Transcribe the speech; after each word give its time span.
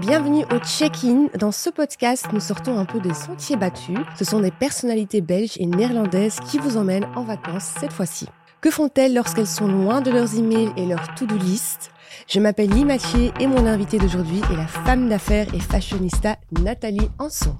Bienvenue 0.00 0.46
au 0.50 0.58
check-in. 0.60 1.26
Dans 1.38 1.52
ce 1.52 1.68
podcast, 1.68 2.24
nous 2.32 2.40
sortons 2.40 2.78
un 2.78 2.86
peu 2.86 3.00
des 3.00 3.12
sentiers 3.12 3.56
battus. 3.56 3.98
Ce 4.18 4.24
sont 4.24 4.40
des 4.40 4.50
personnalités 4.50 5.20
belges 5.20 5.58
et 5.58 5.66
néerlandaises 5.66 6.40
qui 6.50 6.56
vous 6.56 6.78
emmènent 6.78 7.06
en 7.16 7.22
vacances 7.22 7.74
cette 7.78 7.92
fois-ci. 7.92 8.26
Que 8.62 8.70
font-elles 8.70 9.12
lorsqu'elles 9.12 9.46
sont 9.46 9.68
loin 9.68 10.00
de 10.00 10.10
leurs 10.10 10.38
emails 10.38 10.72
et 10.78 10.86
leur 10.86 11.14
to-do 11.16 11.36
list? 11.36 11.90
Je 12.26 12.40
m'appelle 12.40 12.70
Lee 12.70 12.86
Mathieu 12.86 13.30
et 13.40 13.46
mon 13.46 13.66
invitée 13.66 13.98
d'aujourd'hui 13.98 14.40
est 14.50 14.56
la 14.56 14.66
femme 14.66 15.10
d'affaires 15.10 15.54
et 15.54 15.60
fashionista 15.60 16.36
Nathalie 16.62 17.10
Anson. 17.18 17.54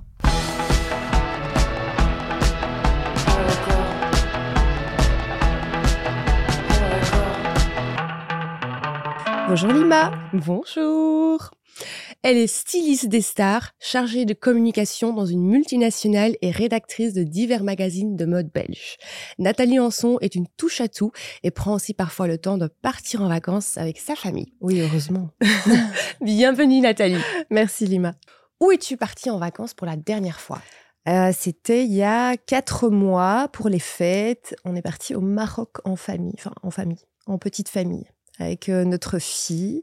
Bonjour 9.46 9.72
Lima. 9.72 10.10
Bonjour. 10.32 11.50
Elle 12.22 12.36
est 12.36 12.46
styliste 12.46 13.08
des 13.08 13.20
stars, 13.20 13.72
chargée 13.78 14.24
de 14.24 14.34
communication 14.34 15.12
dans 15.12 15.26
une 15.26 15.42
multinationale 15.42 16.36
et 16.42 16.50
rédactrice 16.50 17.14
de 17.14 17.22
divers 17.22 17.62
magazines 17.62 18.16
de 18.16 18.24
mode 18.26 18.50
belge. 18.52 18.96
Nathalie 19.38 19.78
Anson 19.78 20.18
est 20.20 20.34
une 20.34 20.46
touche 20.56 20.80
à 20.80 20.88
tout 20.88 21.12
et 21.42 21.50
prend 21.50 21.74
aussi 21.74 21.94
parfois 21.94 22.26
le 22.26 22.38
temps 22.38 22.58
de 22.58 22.68
partir 22.68 23.22
en 23.22 23.28
vacances 23.28 23.78
avec 23.78 23.98
sa 23.98 24.14
famille. 24.14 24.52
Oui, 24.60 24.80
heureusement. 24.80 25.30
Bienvenue 26.20 26.80
Nathalie. 26.80 27.20
Merci 27.50 27.86
Lima. 27.86 28.14
Où 28.60 28.70
es-tu 28.72 28.96
partie 28.96 29.30
en 29.30 29.38
vacances 29.38 29.74
pour 29.74 29.86
la 29.86 29.96
dernière 29.96 30.40
fois? 30.40 30.60
Euh, 31.08 31.32
C'était 31.34 31.84
il 31.84 31.92
y 31.92 32.02
a 32.02 32.36
quatre 32.36 32.90
mois 32.90 33.48
pour 33.52 33.68
les 33.70 33.78
fêtes. 33.78 34.54
On 34.64 34.76
est 34.76 34.82
parti 34.82 35.14
au 35.14 35.20
Maroc 35.20 35.78
en 35.84 35.96
famille, 35.96 36.34
enfin 36.34 36.52
en 36.62 36.70
famille, 36.70 37.00
en 37.26 37.38
petite 37.38 37.70
famille 37.70 38.06
avec 38.38 38.68
notre 38.68 39.18
fille. 39.18 39.82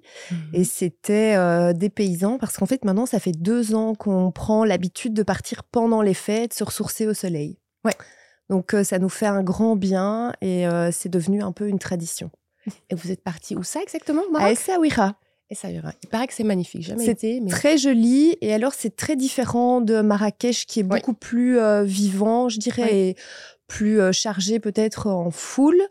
Et 0.53 0.59
mhm. 0.59 0.65
c'était 0.65 1.35
euh, 1.35 1.73
des 1.73 1.89
paysans 1.89 2.37
parce 2.37 2.57
qu'en 2.57 2.65
fait, 2.65 2.83
maintenant, 2.85 3.05
ça 3.05 3.19
fait 3.19 3.31
deux 3.31 3.75
ans 3.75 3.95
qu'on 3.95 4.31
prend 4.31 4.65
l'habitude 4.65 5.13
de 5.13 5.23
partir 5.23 5.63
pendant 5.63 6.01
les 6.01 6.13
fêtes 6.13 6.53
se 6.53 6.63
ressourcer 6.63 7.07
au 7.07 7.13
soleil. 7.13 7.59
Ouais. 7.85 7.93
Donc, 8.49 8.73
euh, 8.73 8.83
ça 8.83 8.97
nous 8.97 9.09
fait 9.09 9.27
un 9.27 9.43
grand 9.43 9.75
bien 9.75 10.33
et 10.41 10.65
c'est 10.91 11.09
devenu 11.09 11.41
un 11.41 11.51
peu 11.51 11.67
une 11.67 11.79
tradition. 11.79 12.31
Et 12.89 12.95
vous 12.95 13.11
êtes 13.11 13.23
parti 13.23 13.55
où 13.55 13.63
ça 13.63 13.81
exactement? 13.81 14.23
À 14.35 14.51
Essaouira. 14.51 15.15
Essaouira. 15.49 15.93
Il 16.03 16.09
paraît 16.09 16.27
que 16.27 16.33
c'est 16.33 16.43
magnifique. 16.43 16.83
Jamais 16.83 17.05
été. 17.05 17.39
Mais... 17.39 17.49
très 17.49 17.77
joli. 17.77 18.35
Et 18.41 18.53
alors, 18.53 18.73
c'est 18.73 18.95
très 18.95 19.15
différent 19.15 19.79
de 19.79 20.01
Marrakech 20.01 20.65
qui 20.65 20.81
est 20.81 20.83
beaucoup 20.83 21.13
plus 21.13 21.59
vivant, 21.85 22.49
je 22.49 22.59
dirais, 22.59 22.93
et 22.93 23.15
plus 23.67 23.99
euh, 23.99 24.11
chargé 24.11 24.59
peut-être 24.59 25.07
en 25.07 25.29
foule. 25.29 25.81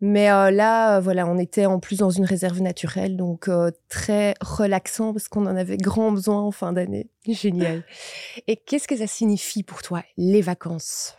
Mais 0.00 0.30
euh, 0.30 0.50
là, 0.50 0.96
euh, 0.96 1.00
voilà, 1.00 1.26
on 1.26 1.38
était 1.38 1.66
en 1.66 1.78
plus 1.80 1.98
dans 1.98 2.10
une 2.10 2.24
réserve 2.24 2.60
naturelle, 2.60 3.16
donc 3.16 3.50
très 3.88 4.34
relaxant 4.40 5.12
parce 5.12 5.28
qu'on 5.28 5.46
en 5.46 5.56
avait 5.56 5.76
grand 5.76 6.12
besoin 6.12 6.40
en 6.40 6.52
fin 6.52 6.72
d'année. 6.72 7.10
Génial. 7.28 7.84
Et 8.46 8.56
qu'est-ce 8.56 8.88
que 8.88 8.96
ça 8.96 9.06
signifie 9.06 9.62
pour 9.62 9.82
toi, 9.82 10.02
les 10.16 10.40
vacances? 10.40 11.16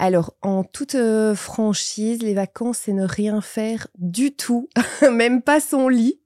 Alors, 0.00 0.34
en 0.42 0.62
toute 0.62 0.96
franchise, 1.34 2.22
les 2.22 2.34
vacances, 2.34 2.78
c'est 2.84 2.92
ne 2.92 3.04
rien 3.04 3.40
faire 3.40 3.88
du 3.98 4.32
tout, 4.32 4.68
même 5.12 5.42
pas 5.42 5.58
son 5.58 5.88
lit. 5.88 6.20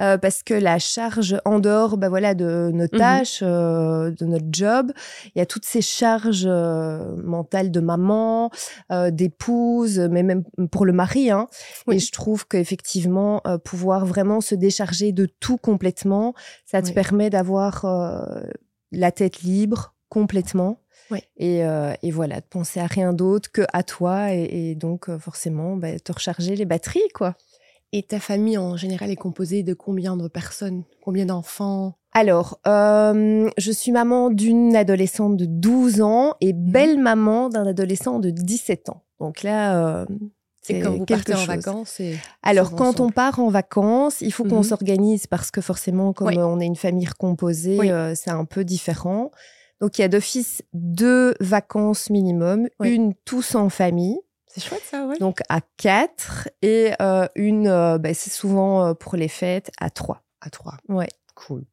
Euh, 0.00 0.18
parce 0.18 0.42
que 0.42 0.54
la 0.54 0.80
charge 0.80 1.36
en 1.44 1.60
dehors 1.60 1.96
bah 1.96 2.08
voilà, 2.08 2.34
de 2.34 2.70
nos 2.72 2.86
mmh 2.86 2.98
tâches, 2.98 3.40
euh, 3.42 4.10
de 4.10 4.24
notre 4.24 4.46
job, 4.50 4.92
il 5.34 5.38
y 5.38 5.40
a 5.40 5.46
toutes 5.46 5.64
ces 5.64 5.82
charges 5.82 6.46
euh, 6.48 7.14
mentales 7.22 7.70
de 7.70 7.80
maman, 7.80 8.50
d'épouse, 9.10 9.98
mais 9.98 10.22
même 10.22 10.44
pour 10.70 10.84
le 10.84 10.92
mari. 10.92 11.30
Hein. 11.30 11.46
Et 11.90 11.98
je 11.98 12.12
trouve 12.12 12.46
qu'effectivement, 12.46 13.42
pouvoir 13.64 14.06
vraiment 14.06 14.40
se 14.40 14.54
décharger 14.54 15.12
de 15.12 15.26
tout 15.26 15.56
complètement, 15.56 16.34
ça 16.64 16.82
te 16.82 16.92
permet 16.92 17.30
d'avoir 17.30 17.86
la 18.92 19.12
tête 19.12 19.42
libre 19.42 19.94
complètement. 20.08 20.80
Et, 21.36 21.58
et, 22.02 22.10
voilà, 22.10 22.40
de 22.40 22.46
penser 22.46 22.80
à 22.80 22.86
rien 22.86 23.12
d'autre 23.12 23.50
que 23.52 23.62
à 23.72 23.82
toi 23.82 24.32
et, 24.32 24.74
donc 24.74 25.16
forcément 25.18 25.76
bah, 25.76 25.98
te 25.98 26.12
recharger 26.12 26.56
les 26.56 26.64
batteries, 26.64 27.08
quoi. 27.14 27.36
Et 27.96 28.02
ta 28.02 28.18
famille 28.18 28.58
en 28.58 28.76
général 28.76 29.12
est 29.12 29.16
composée 29.16 29.62
de 29.62 29.72
combien 29.72 30.16
de 30.16 30.26
personnes? 30.26 30.82
Combien 31.00 31.26
d'enfants? 31.26 31.96
Alors, 32.12 32.58
euh, 32.66 33.48
je 33.56 33.70
suis 33.70 33.92
maman 33.92 34.30
d'une 34.30 34.74
adolescente 34.74 35.36
de 35.36 35.44
12 35.46 36.00
ans 36.00 36.34
et 36.40 36.52
mhm. 36.52 36.72
belle-maman 36.72 37.50
d'un 37.50 37.64
adolescent 37.64 38.18
de 38.18 38.30
17 38.30 38.88
ans. 38.88 39.04
Donc 39.20 39.44
là, 39.44 40.00
euh, 40.00 40.06
c'est 40.60 40.80
quand 40.80 40.90
vous 40.90 41.04
partez 41.04 41.36
en 41.36 41.44
vacances 41.44 42.02
Alors, 42.42 42.74
quand 42.74 42.98
on 42.98 43.10
part 43.10 43.38
en 43.38 43.48
vacances, 43.48 44.22
il 44.22 44.32
faut 44.32 44.42
qu'on 44.42 44.56
mhm. 44.56 44.64
s'organise 44.64 45.28
parce 45.28 45.52
que 45.52 45.60
forcément, 45.60 46.12
comme 46.12 46.36
on 46.36 46.58
est 46.58 46.66
une 46.66 46.74
famille 46.74 47.06
recomposée, 47.06 47.78
euh, 47.92 48.16
c'est 48.16 48.30
un 48.30 48.44
peu 48.44 48.64
différent. 48.64 49.30
Donc, 49.80 49.98
il 49.98 50.00
y 50.00 50.04
a 50.04 50.08
d'office 50.08 50.62
deux 50.72 51.36
vacances 51.38 52.10
minimum, 52.10 52.66
une 52.82 53.14
tous 53.24 53.54
en 53.54 53.68
famille. 53.68 54.18
C'est 54.54 54.62
chouette 54.62 54.84
ça, 54.88 55.04
ouais. 55.06 55.18
Donc 55.18 55.40
à 55.48 55.60
4 55.78 56.48
et 56.62 56.92
euh, 57.02 57.26
une, 57.34 57.66
euh, 57.66 57.98
bah, 57.98 58.14
c'est 58.14 58.30
souvent 58.30 58.86
euh, 58.86 58.94
pour 58.94 59.16
les 59.16 59.26
fêtes, 59.26 59.72
à 59.80 59.90
3. 59.90 60.22
À 60.40 60.50
3. 60.50 60.76
Ouais. 60.88 61.08
Cool. 61.34 61.64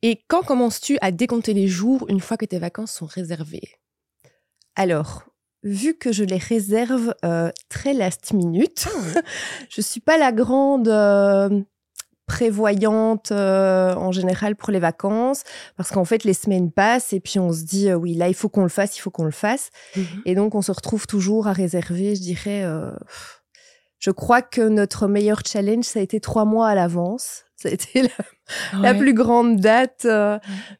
Et 0.00 0.22
quand 0.26 0.42
commences-tu 0.42 0.96
à 1.02 1.10
décompter 1.10 1.52
les 1.52 1.68
jours 1.68 2.06
une 2.08 2.20
fois 2.20 2.38
que 2.38 2.46
tes 2.46 2.58
vacances 2.58 2.92
sont 2.92 3.04
réservées? 3.04 3.76
Alors, 4.76 5.24
vu 5.62 5.92
que 5.98 6.10
je 6.10 6.24
les 6.24 6.38
réserve 6.38 7.14
très 7.68 7.92
last 7.92 8.32
minute, 8.32 8.88
ah 8.88 9.20
je 9.68 9.82
suis 9.82 10.00
pas 10.00 10.16
la 10.16 10.32
grande 10.32 10.88
prévoyante 12.30 13.32
euh, 13.32 13.92
en 13.96 14.12
général 14.12 14.54
pour 14.54 14.70
les 14.70 14.78
vacances. 14.78 15.42
Parce 15.76 15.90
qu'en 15.90 16.04
fait 16.04 16.22
les 16.22 16.32
semaines 16.32 16.70
passent 16.70 17.12
et 17.12 17.18
puis 17.18 17.40
on 17.40 17.52
se 17.52 17.64
dit 17.64 17.90
euh, 17.90 17.96
oui 17.96 18.14
là 18.14 18.28
il 18.28 18.34
faut 18.34 18.48
qu'on 18.48 18.62
le 18.62 18.68
fasse 18.68 18.96
il 18.96 19.00
faut 19.00 19.10
qu'on 19.10 19.24
le 19.24 19.32
fasse. 19.32 19.70
Mhm. 19.96 20.04
et 20.26 20.34
donc 20.36 20.54
on 20.54 20.62
se 20.62 20.70
retrouve 20.70 21.08
toujours 21.08 21.48
à 21.48 21.52
réserver 21.52 22.14
je 22.14 22.20
dirais 22.20 22.62
euh, 22.62 22.92
je 23.98 24.12
crois 24.12 24.42
que 24.42 24.60
notre 24.60 25.08
meilleur 25.08 25.40
challenge 25.44 25.84
ça 25.84 25.98
a 25.98 26.02
été 26.02 26.20
trois 26.20 26.44
mois 26.44 26.68
à 26.68 26.74
l'avance. 26.74 27.44
Ça 27.60 27.68
a 27.68 27.72
été 27.72 28.08
la, 28.80 28.94
plus 28.94 29.12
grande 29.12 29.60
date 29.60 30.06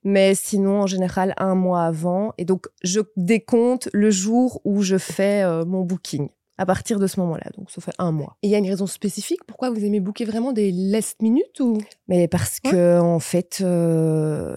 mais 0.02 0.34
sinon 0.34 0.80
en 0.80 0.86
général 0.86 1.34
un 1.36 1.54
mois 1.54 1.84
avant. 1.84 2.32
Et 2.38 2.46
donc 2.46 2.68
je 2.82 3.00
décompte 3.18 3.90
le 3.92 4.10
jour 4.10 4.62
où 4.64 4.80
je 4.80 4.96
fais 4.96 5.44
mon 5.66 5.82
booking 5.82 6.30
à 6.60 6.66
partir 6.66 6.98
de 6.98 7.06
ce 7.06 7.18
moment-là. 7.20 7.50
Donc, 7.56 7.70
ça 7.70 7.80
fait 7.80 7.94
un 7.98 8.12
mois. 8.12 8.36
Et 8.42 8.48
il 8.48 8.50
y 8.50 8.54
a 8.54 8.58
une 8.58 8.68
raison 8.68 8.86
spécifique 8.86 9.40
pourquoi 9.46 9.70
vous 9.70 9.84
aimez 9.84 10.00
booker 10.00 10.24
vraiment 10.24 10.52
des 10.52 10.72
last 10.72 11.22
minutes 11.22 11.60
ou? 11.60 11.78
Mais 12.08 12.28
parce 12.28 12.60
que 12.60 13.00
en 13.00 13.18
fait, 13.18 13.58
euh, 13.62 14.56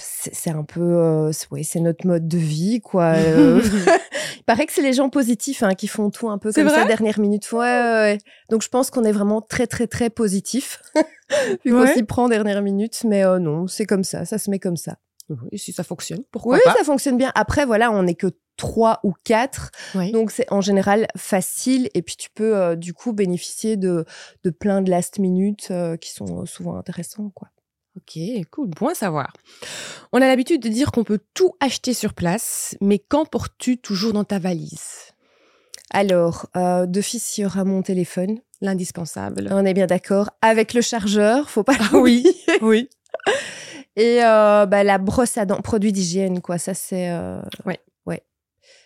c'est 0.00 0.50
un 0.50 0.64
peu, 0.64 0.80
euh, 0.80 1.32
c'est 1.32 1.80
notre 1.80 2.06
mode 2.06 2.28
de 2.28 2.38
vie, 2.38 2.80
quoi. 2.80 3.14
Euh. 3.16 3.60
il 4.36 4.42
paraît 4.44 4.66
que 4.66 4.72
c'est 4.72 4.82
les 4.82 4.92
gens 4.92 5.08
positifs 5.08 5.62
hein, 5.62 5.74
qui 5.74 5.88
font 5.88 6.10
tout 6.10 6.28
un 6.28 6.38
peu 6.38 6.52
comme 6.52 6.68
ça 6.68 6.84
dernière 6.84 7.18
minute. 7.18 7.50
Ouais, 7.52 7.58
ouais, 7.58 8.18
Donc, 8.50 8.62
je 8.62 8.68
pense 8.68 8.90
qu'on 8.90 9.04
est 9.04 9.12
vraiment 9.12 9.40
très, 9.40 9.66
très, 9.66 9.86
très 9.86 10.10
positif. 10.10 10.82
Vu 11.64 11.72
qu'on 11.72 11.86
s'y 11.86 12.02
prend 12.02 12.28
dernière 12.28 12.62
minute, 12.62 13.02
mais 13.04 13.24
non, 13.38 13.66
c'est 13.66 13.84
comme 13.86 14.04
ça, 14.04 14.24
ça 14.24 14.38
se 14.38 14.50
met 14.50 14.58
comme 14.58 14.76
ça. 14.76 14.96
Oui, 15.28 15.58
si 15.58 15.72
ça 15.72 15.84
fonctionne, 15.84 16.22
pourquoi 16.30 16.56
oui, 16.56 16.60
pas 16.64 16.74
ça 16.74 16.84
fonctionne 16.84 17.16
bien. 17.18 17.32
Après, 17.34 17.66
voilà, 17.66 17.90
on 17.90 18.02
n'est 18.02 18.14
que 18.14 18.28
trois 18.56 19.00
ou 19.04 19.12
quatre. 19.24 19.70
Donc, 20.12 20.30
c'est 20.30 20.50
en 20.52 20.60
général 20.60 21.06
facile. 21.16 21.90
Et 21.94 22.02
puis, 22.02 22.16
tu 22.16 22.28
peux, 22.30 22.56
euh, 22.56 22.76
du 22.76 22.94
coup, 22.94 23.12
bénéficier 23.12 23.76
de, 23.76 24.04
de 24.42 24.50
plein 24.50 24.82
de 24.82 24.90
last 24.90 25.18
minutes 25.18 25.68
euh, 25.70 25.96
qui 25.96 26.10
sont 26.12 26.46
souvent 26.46 26.76
intéressants, 26.76 27.30
quoi. 27.34 27.48
Ok, 27.96 28.20
cool, 28.52 28.68
bon 28.68 28.88
à 28.88 28.94
savoir. 28.94 29.32
On 30.12 30.22
a 30.22 30.26
l'habitude 30.26 30.62
de 30.62 30.68
dire 30.68 30.92
qu'on 30.92 31.02
peut 31.02 31.18
tout 31.34 31.54
acheter 31.58 31.94
sur 31.94 32.14
place, 32.14 32.76
mais 32.80 33.00
quand 33.00 33.24
portes-tu 33.24 33.78
toujours 33.78 34.12
dans 34.12 34.22
ta 34.22 34.38
valise? 34.38 35.12
Alors, 35.90 36.46
euh, 36.56 36.86
d'office, 36.86 37.38
il 37.38 37.40
y 37.42 37.46
aura 37.46 37.64
mon 37.64 37.82
téléphone. 37.82 38.38
L'indispensable. 38.60 39.48
On 39.50 39.64
est 39.64 39.74
bien 39.74 39.86
d'accord. 39.86 40.30
Avec 40.42 40.74
le 40.74 40.80
chargeur, 40.80 41.48
faut 41.48 41.62
pas. 41.62 41.74
Ah 41.78 41.96
oui, 41.96 42.24
oui. 42.60 42.88
Et 43.98 44.20
euh, 44.22 44.64
bah, 44.66 44.84
la 44.84 44.98
brosse 44.98 45.36
à 45.38 45.44
dents, 45.44 45.60
produit 45.60 45.92
d'hygiène, 45.92 46.40
quoi. 46.40 46.56
Ça, 46.56 46.72
c'est. 46.72 47.10
Euh, 47.10 47.40
ouais. 47.66 47.80
Ouais. 48.06 48.22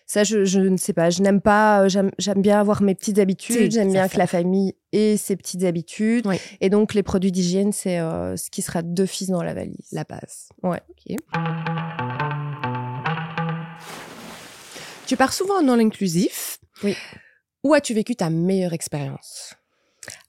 Ça, 0.07 0.25
je, 0.25 0.47
je, 0.47 0.59
ne 0.59 0.79
sais 0.79 0.95
pas. 0.95 1.11
Je 1.11 1.21
n'aime 1.21 1.43
pas. 1.43 1.83
Euh, 1.83 1.89
j'aime 1.89 2.41
bien 2.43 2.59
avoir 2.59 2.81
mes 2.81 2.95
petites 2.95 3.19
habitudes. 3.19 3.71
J'aime 3.71 3.93
bien 3.93 4.09
que 4.09 4.17
la 4.17 4.27
famille 4.27 4.75
ait 4.93 5.19
ses 5.19 5.37
petites 5.37 5.65
habitudes. 5.65 6.27
Et 6.63 6.71
donc, 6.71 6.95
les 6.95 7.03
produits 7.03 7.31
d'hygiène, 7.31 7.73
c'est 7.73 7.99
ce 7.99 8.51
qui 8.51 8.63
sera 8.63 8.81
d'office 8.81 9.29
dans 9.29 9.43
la 9.43 9.53
valise. 9.53 9.91
La 9.93 10.05
base. 10.05 10.49
Ouais. 10.63 10.81
Ok. 10.89 11.17
Tu 15.07 15.17
pars 15.19 15.35
souvent 15.35 15.63
dans 15.63 15.77
l'inclusif. 15.77 16.59
Oui. 16.83 16.97
Où 17.65 17.75
as-tu 17.75 17.93
vécu 17.93 18.17
ta 18.17 18.31
meilleure 18.31 18.73
expérience? 18.73 19.55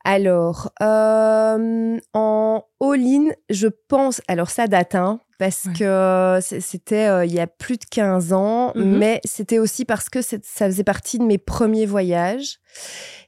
Alors, 0.04 0.72
euh, 0.82 1.98
en 2.14 2.66
all-in, 2.82 3.30
je 3.50 3.68
pense, 3.88 4.22
alors 4.28 4.50
ça 4.50 4.68
date, 4.68 4.96
hein, 4.96 5.20
parce 5.40 5.68
que 5.78 6.40
c'était 6.42 7.08
euh, 7.08 7.26
il 7.26 7.34
y 7.34 7.40
a 7.40 7.48
plus 7.48 7.78
de 7.78 7.86
15 7.86 8.34
ans, 8.34 8.74
mhm. 8.76 8.98
mais 8.98 9.22
c'était 9.24 9.60
aussi 9.60 9.86
parce 9.86 10.10
que 10.10 10.22
ça 10.22 10.38
faisait 10.42 10.84
partie 10.84 11.20
de 11.20 11.24
mes 11.24 11.38
premiers 11.38 11.86
voyages. 11.86 12.60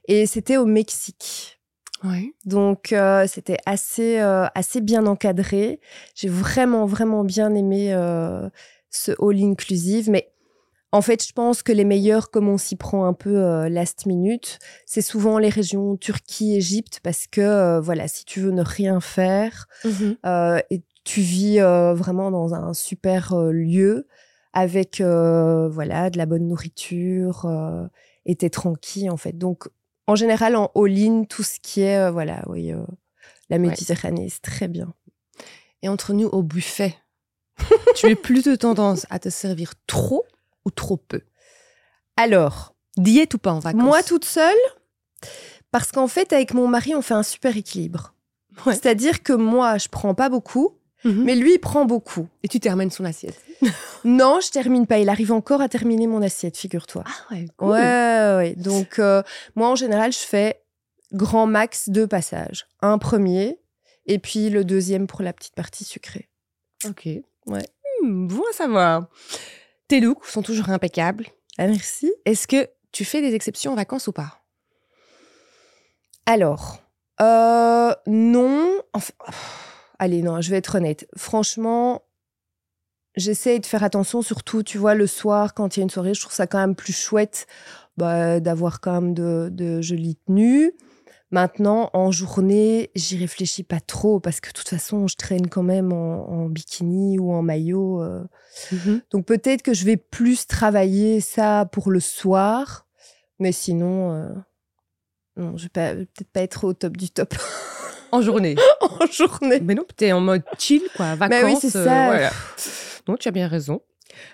Et 0.08 0.26
c'était 0.26 0.56
au 0.56 0.66
Mexique. 0.66 1.58
Donc 2.44 2.94
c'était 3.26 3.56
assez 3.66 4.18
assez 4.54 4.80
bien 4.80 5.06
encadré. 5.06 5.80
J'ai 6.14 6.28
vraiment 6.28 6.86
vraiment 6.86 7.24
bien 7.24 7.52
aimé 7.52 7.92
ce 8.90 9.10
all 9.20 9.42
inclusive, 9.42 10.08
mais 10.08 10.30
en 10.96 11.02
fait, 11.02 11.24
je 11.26 11.32
pense 11.32 11.62
que 11.62 11.72
les 11.72 11.84
meilleurs, 11.84 12.30
comme 12.30 12.48
on 12.48 12.58
s'y 12.58 12.76
prend 12.76 13.04
un 13.04 13.12
peu 13.12 13.68
last 13.68 14.06
minute, 14.06 14.58
c'est 14.86 15.02
souvent 15.02 15.38
les 15.38 15.48
régions 15.48 15.96
Turquie, 15.96 16.56
Égypte, 16.56 17.00
parce 17.02 17.26
que 17.26 17.78
voilà, 17.80 18.08
si 18.08 18.24
tu 18.24 18.40
veux 18.40 18.50
ne 18.50 18.62
rien 18.62 19.00
faire 19.00 19.66
mmh 19.84 20.12
et 20.70 20.82
tu 21.04 21.20
vis 21.20 21.60
vraiment 21.60 22.30
dans 22.30 22.54
un 22.54 22.74
super 22.74 23.34
lieu 23.36 24.08
avec 24.52 25.00
voilà 25.00 26.10
de 26.10 26.18
la 26.18 26.26
bonne 26.26 26.48
nourriture 26.48 27.46
et 28.24 28.34
t'es 28.34 28.50
tranquille 28.50 29.10
en 29.10 29.16
fait. 29.16 29.36
Donc 29.36 29.68
en 30.06 30.16
général 30.16 30.56
en 30.56 30.72
all-in, 30.74 31.24
tout 31.24 31.42
ce 31.42 31.58
qui 31.60 31.82
est 31.82 32.10
voilà, 32.10 32.42
oui, 32.46 32.72
la 33.50 33.58
Méditerranée, 33.58 34.28
c'est 34.30 34.42
très 34.42 34.68
bien. 34.68 34.92
Et 35.82 35.88
entre 35.88 36.12
nous 36.12 36.26
au 36.26 36.42
buffet, 36.42 36.96
tu 37.94 38.06
es 38.06 38.16
plutôt 38.16 38.56
tendance 38.56 39.06
à 39.10 39.18
te 39.18 39.28
servir 39.28 39.74
trop 39.86 40.24
ou 40.66 40.70
trop 40.70 40.98
peu 40.98 41.22
Alors, 42.18 42.74
diète 42.98 43.32
ou 43.32 43.38
pas 43.38 43.52
en 43.52 43.60
vacances? 43.60 43.82
Moi 43.82 44.02
toute 44.02 44.26
seule, 44.26 44.54
parce 45.70 45.92
qu'en 45.92 46.08
fait 46.08 46.34
avec 46.34 46.52
mon 46.52 46.68
mari 46.68 46.94
on 46.94 47.00
fait 47.00 47.14
un 47.14 47.22
super 47.22 47.56
équilibre. 47.56 48.12
C'est-à-dire 48.64 49.22
que 49.22 49.32
moi 49.32 49.78
je 49.78 49.88
prends 49.88 50.14
pas 50.14 50.28
beaucoup, 50.28 50.78
mhm. 51.04 51.24
mais 51.24 51.34
lui 51.34 51.54
il 51.54 51.58
prend 51.58 51.84
beaucoup. 51.84 52.28
Et 52.42 52.48
tu 52.48 52.60
termines 52.60 52.90
son 52.90 53.04
assiette 53.04 53.40
Non, 54.04 54.40
je 54.40 54.50
termine 54.50 54.86
pas. 54.86 54.98
Il 54.98 55.08
arrive 55.08 55.32
encore 55.32 55.60
à 55.60 55.68
terminer 55.68 56.06
mon 56.06 56.22
assiette, 56.22 56.56
figure-toi. 56.56 57.04
Ah 57.06 57.34
ouais. 57.34 57.48
Cool. 57.56 57.68
Ouais, 57.68 58.34
ouais. 58.36 58.54
Donc 58.56 58.98
euh, 58.98 59.22
moi 59.54 59.68
en 59.68 59.74
général 59.74 60.12
je 60.12 60.18
fais 60.18 60.62
grand 61.12 61.46
max 61.46 61.88
deux 61.88 62.06
passages. 62.06 62.66
Un 62.80 62.98
premier 62.98 63.58
et 64.06 64.18
puis 64.18 64.50
le 64.50 64.64
deuxième 64.64 65.06
pour 65.06 65.22
la 65.22 65.32
petite 65.32 65.54
partie 65.54 65.84
sucrée. 65.84 66.28
Ok. 66.84 67.06
Ouais. 67.46 67.66
Hmm, 68.02 68.26
bon 68.26 68.42
à 68.50 68.54
savoir. 68.54 69.08
Tes 69.88 70.00
looks 70.00 70.24
sont 70.26 70.42
toujours 70.42 70.70
impeccables. 70.70 71.26
Ah, 71.58 71.66
merci. 71.66 72.12
Est-ce 72.24 72.46
que 72.46 72.68
tu 72.92 73.04
fais 73.04 73.20
des 73.20 73.34
exceptions 73.34 73.72
en 73.72 73.76
vacances 73.76 74.08
ou 74.08 74.12
pas? 74.12 74.42
Alors, 76.26 76.78
euh, 77.20 77.92
non. 78.06 78.82
allez, 79.98 80.22
non, 80.22 80.40
je 80.40 80.50
vais 80.50 80.56
être 80.56 80.76
honnête. 80.76 81.06
Franchement, 81.16 82.02
j'essaie 83.16 83.58
de 83.58 83.66
faire 83.66 83.84
attention, 83.84 84.22
surtout, 84.22 84.62
tu 84.62 84.76
vois, 84.76 84.94
le 84.94 85.06
soir, 85.06 85.54
quand 85.54 85.76
il 85.76 85.80
y 85.80 85.82
a 85.82 85.84
une 85.84 85.90
soirée, 85.90 86.14
je 86.14 86.20
trouve 86.20 86.34
ça 86.34 86.46
quand 86.46 86.58
même 86.58 86.74
plus 86.74 86.92
chouette 86.92 87.46
bah, 87.96 88.40
d'avoir 88.40 88.80
quand 88.80 89.00
même 89.00 89.14
de, 89.14 89.48
de 89.50 89.80
jolies 89.80 90.18
tenues. 90.26 90.72
Maintenant, 91.32 91.90
en 91.92 92.12
journée, 92.12 92.90
j'y 92.94 93.18
réfléchis 93.18 93.64
pas 93.64 93.80
trop 93.80 94.20
parce 94.20 94.40
que 94.40 94.48
de 94.48 94.52
toute 94.52 94.68
façon, 94.68 95.08
je 95.08 95.16
traîne 95.16 95.48
quand 95.48 95.64
même 95.64 95.92
en, 95.92 96.48
bikini 96.48 97.18
ou 97.18 97.32
en 97.32 97.42
maillot. 97.42 98.02
Euh. 98.02 98.24
Mmh 98.70 98.98
Donc 99.10 99.26
peut-être 99.26 99.62
que 99.62 99.74
je 99.74 99.84
vais 99.84 99.96
plus 99.96 100.46
travailler 100.46 101.20
ça 101.20 101.68
pour 101.72 101.90
le 101.90 101.98
soir, 101.98 102.86
mais 103.40 103.50
sinon, 103.50 104.12
euh, 104.12 104.28
non, 105.36 105.56
je 105.56 105.64
vais 105.64 105.68
peut-être 105.70 106.30
pas 106.32 106.42
être 106.42 106.64
au 106.64 106.72
top 106.72 106.96
du 106.96 107.10
top. 107.10 107.34
En 108.12 108.22
journée. 108.22 108.54
en 108.80 109.06
journée. 109.06 109.58
Mais 109.60 109.74
non, 109.74 109.84
tu 109.96 110.04
es 110.04 110.12
en 110.12 110.20
mode 110.20 110.44
chill, 110.58 110.82
quoi, 110.96 111.16
vacances. 111.16 111.42
oui, 111.44 111.56
c'est 111.60 111.70
ça. 111.70 112.12
Euh, 112.12 112.28
non, 113.08 113.16
tu 113.16 113.26
as 113.26 113.32
bien 113.32 113.48
raison. 113.48 113.82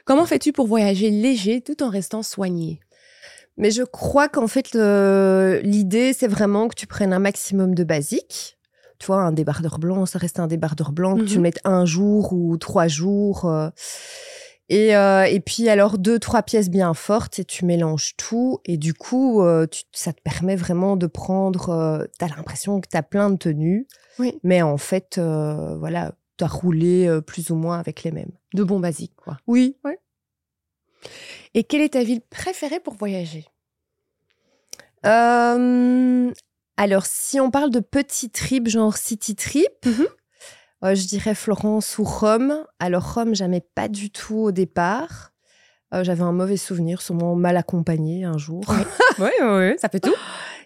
Comment 0.05 0.27
fais-tu 0.27 0.53
pour 0.53 0.67
voyager 0.67 1.11
léger 1.11 1.63
tout 1.63 1.83
en 1.83 1.89
restant 1.89 2.23
soigné? 2.23 2.81
Mais 3.57 3.71
je 3.71 3.83
crois 3.83 4.29
qu'en 4.29 4.47
fait, 4.47 4.75
l'idée, 5.63 6.13
c'est 6.13 6.29
vraiment 6.29 6.69
que 6.69 6.75
tu 6.75 6.87
prennes 6.87 7.13
un 7.13 7.19
maximum 7.19 7.75
de 7.75 7.85
basiques. 7.85 8.59
Tu 8.99 9.07
vois, 9.07 9.23
un 9.23 9.33
débardeur 9.33 9.81
blanc, 9.81 10.07
ça 10.07 10.21
reste 10.21 10.39
un 10.39 10.47
débardeur 10.47 10.93
blanc, 10.93 11.17
que 11.17 11.23
tu 11.23 11.35
le 11.35 11.39
mhm. 11.39 11.43
mettes 11.43 11.61
un 11.65 11.85
jour 11.85 12.33
ou 12.33 12.57
trois 12.57 12.87
jours. 12.87 13.47
Euh. 13.47 13.69
et, 14.69 14.97
euh, 14.97 15.25
et 15.25 15.41
puis 15.41 15.69
alors 15.69 15.99
deux, 15.99 16.21
trois 16.21 16.43
pièces 16.43 16.71
bien 16.71 16.95
fortes 16.95 17.41
et 17.41 17.45
tu 17.45 17.65
mélanges 17.65 18.15
tout. 18.17 18.61
Et 18.65 18.77
du 18.77 18.95
coup, 18.95 19.43
euh, 19.43 19.67
ça 19.91 20.13
te 20.13 20.23
permet 20.23 20.55
vraiment 20.55 20.97
de 20.97 21.09
prendre... 21.09 22.07
tu 22.17 22.25
as 22.25 22.29
l'impression 22.29 22.81
que 22.81 22.89
tu 22.89 22.97
as 22.97 23.03
plein 23.03 23.31
de 23.31 23.37
tenues. 23.37 23.89
Oui. 24.21 24.39
Mais 24.45 24.63
en 24.63 24.79
fait, 24.79 25.19
voilà, 25.19 26.13
tu 26.39 26.45
as 26.45 26.49
roulé 26.49 27.21
plus 27.27 27.51
ou 27.51 27.57
moins 27.57 27.81
avec 27.81 28.05
les 28.05 28.13
mêmes. 28.13 28.31
De 28.55 28.63
bons 28.63 28.79
basiques, 28.81 29.17
quoi. 29.17 29.37
Oui. 29.49 29.77
Ouais. 29.85 29.99
Et 31.55 31.65
quelle 31.65 31.83
est 31.83 31.91
ta 31.91 32.03
ville 32.03 32.23
préférée 32.23 32.81
pour 32.81 32.95
voyager? 32.95 33.45
Euh, 35.05 36.31
Alors, 36.77 37.07
si 37.07 37.41
on 37.41 37.51
parle 37.51 37.71
de 37.71 37.81
petits 37.81 38.31
trips, 38.31 38.69
genre 38.69 38.97
city 38.97 39.35
trip, 39.35 39.85
mhm. 39.85 40.07
euh, 40.85 40.95
je 40.95 41.07
dirais 41.07 41.35
Florence 41.35 41.99
ou 41.99 42.05
Rome. 42.05 42.65
Alors, 42.79 43.15
Rome, 43.15 43.35
j'aimais 43.35 43.65
pas 43.75 43.89
du 43.89 44.11
tout 44.11 44.37
au 44.37 44.53
départ. 44.53 45.33
Euh, 45.93 46.05
j'avais 46.05 46.23
un 46.23 46.33
mauvais 46.33 46.57
souvenir, 46.57 47.03
sûrement 47.03 47.35
mal 47.35 47.57
accompagné 47.59 48.25
un 48.25 48.39
jour. 48.39 48.65
Oui, 49.19 49.31
oui, 49.43 49.79
ça 49.79 49.91
fait 49.91 50.01
tout. 50.01 50.15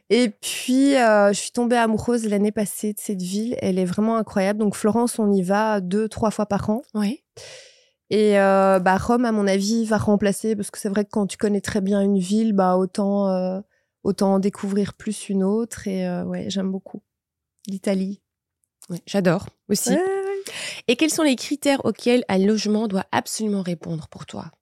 Et 0.09 0.29
puis, 0.29 0.93
je 0.93 1.33
suis 1.35 1.51
tombée 1.51 1.77
amoureuse 1.77 2.29
l'année 2.29 2.53
passée 2.53 2.93
de 2.93 3.01
cette 3.01 3.23
ville. 3.23 3.57
Elle 3.61 3.81
est 3.81 3.85
vraiment 3.85 4.17
incroyable. 4.19 4.61
Donc, 4.61 4.77
Florence, 4.77 5.19
on 5.19 5.33
y 5.33 5.43
va 5.43 5.81
deux, 5.81 6.09
trois 6.09 6.31
fois 6.31 6.47
par 6.47 6.71
an. 6.71 6.83
Oui. 6.95 7.25
Et 8.11 8.39
euh, 8.39 8.79
bah, 8.79 8.97
Rome, 8.97 9.25
à 9.25 9.33
mon 9.33 9.47
avis, 9.47 9.85
va 9.85 9.99
remplacer, 9.99 10.55
parce 10.55 10.71
que 10.71 10.79
c'est 10.79 10.89
vrai 10.89 11.05
que 11.05 11.11
quand 11.11 11.27
tu 11.27 11.37
connais 11.37 11.61
très 11.61 11.81
bien 11.81 12.01
une 12.01 12.19
ville, 12.19 12.53
bah, 12.53 12.77
autant, 12.77 13.29
euh, 13.31 13.61
autant 14.05 14.35
en 14.35 14.39
découvrir 14.39 14.95
plus 14.95 15.29
une 15.29 15.43
autre. 15.43 15.89
Et 15.89 16.07
euh, 16.07 16.25
ouais, 16.25 16.47
j'aime 16.49 16.71
beaucoup. 16.71 17.03
L'Italie. 17.67 18.21
J'adore 19.07 19.47
aussi. 19.69 19.99
Et 20.87 20.95
quels 20.95 21.11
sont 21.11 21.25
les 21.25 21.35
critères 21.35 21.85
auxquels 21.85 22.25
un 22.29 22.39
logement 22.39 22.87
doit 22.87 23.07
absolument 23.11 23.63
répondre 23.63 24.07
pour 24.09 24.27
toi? 24.27 24.53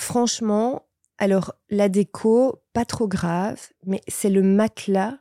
Franchement, 0.00 0.82
alors 1.18 1.54
la 1.70 1.88
déco, 1.88 2.60
pas 2.72 2.84
trop 2.84 3.06
grave, 3.06 3.60
mais 3.84 4.00
c'est 4.08 4.30
le 4.30 4.42
matelas 4.42 5.18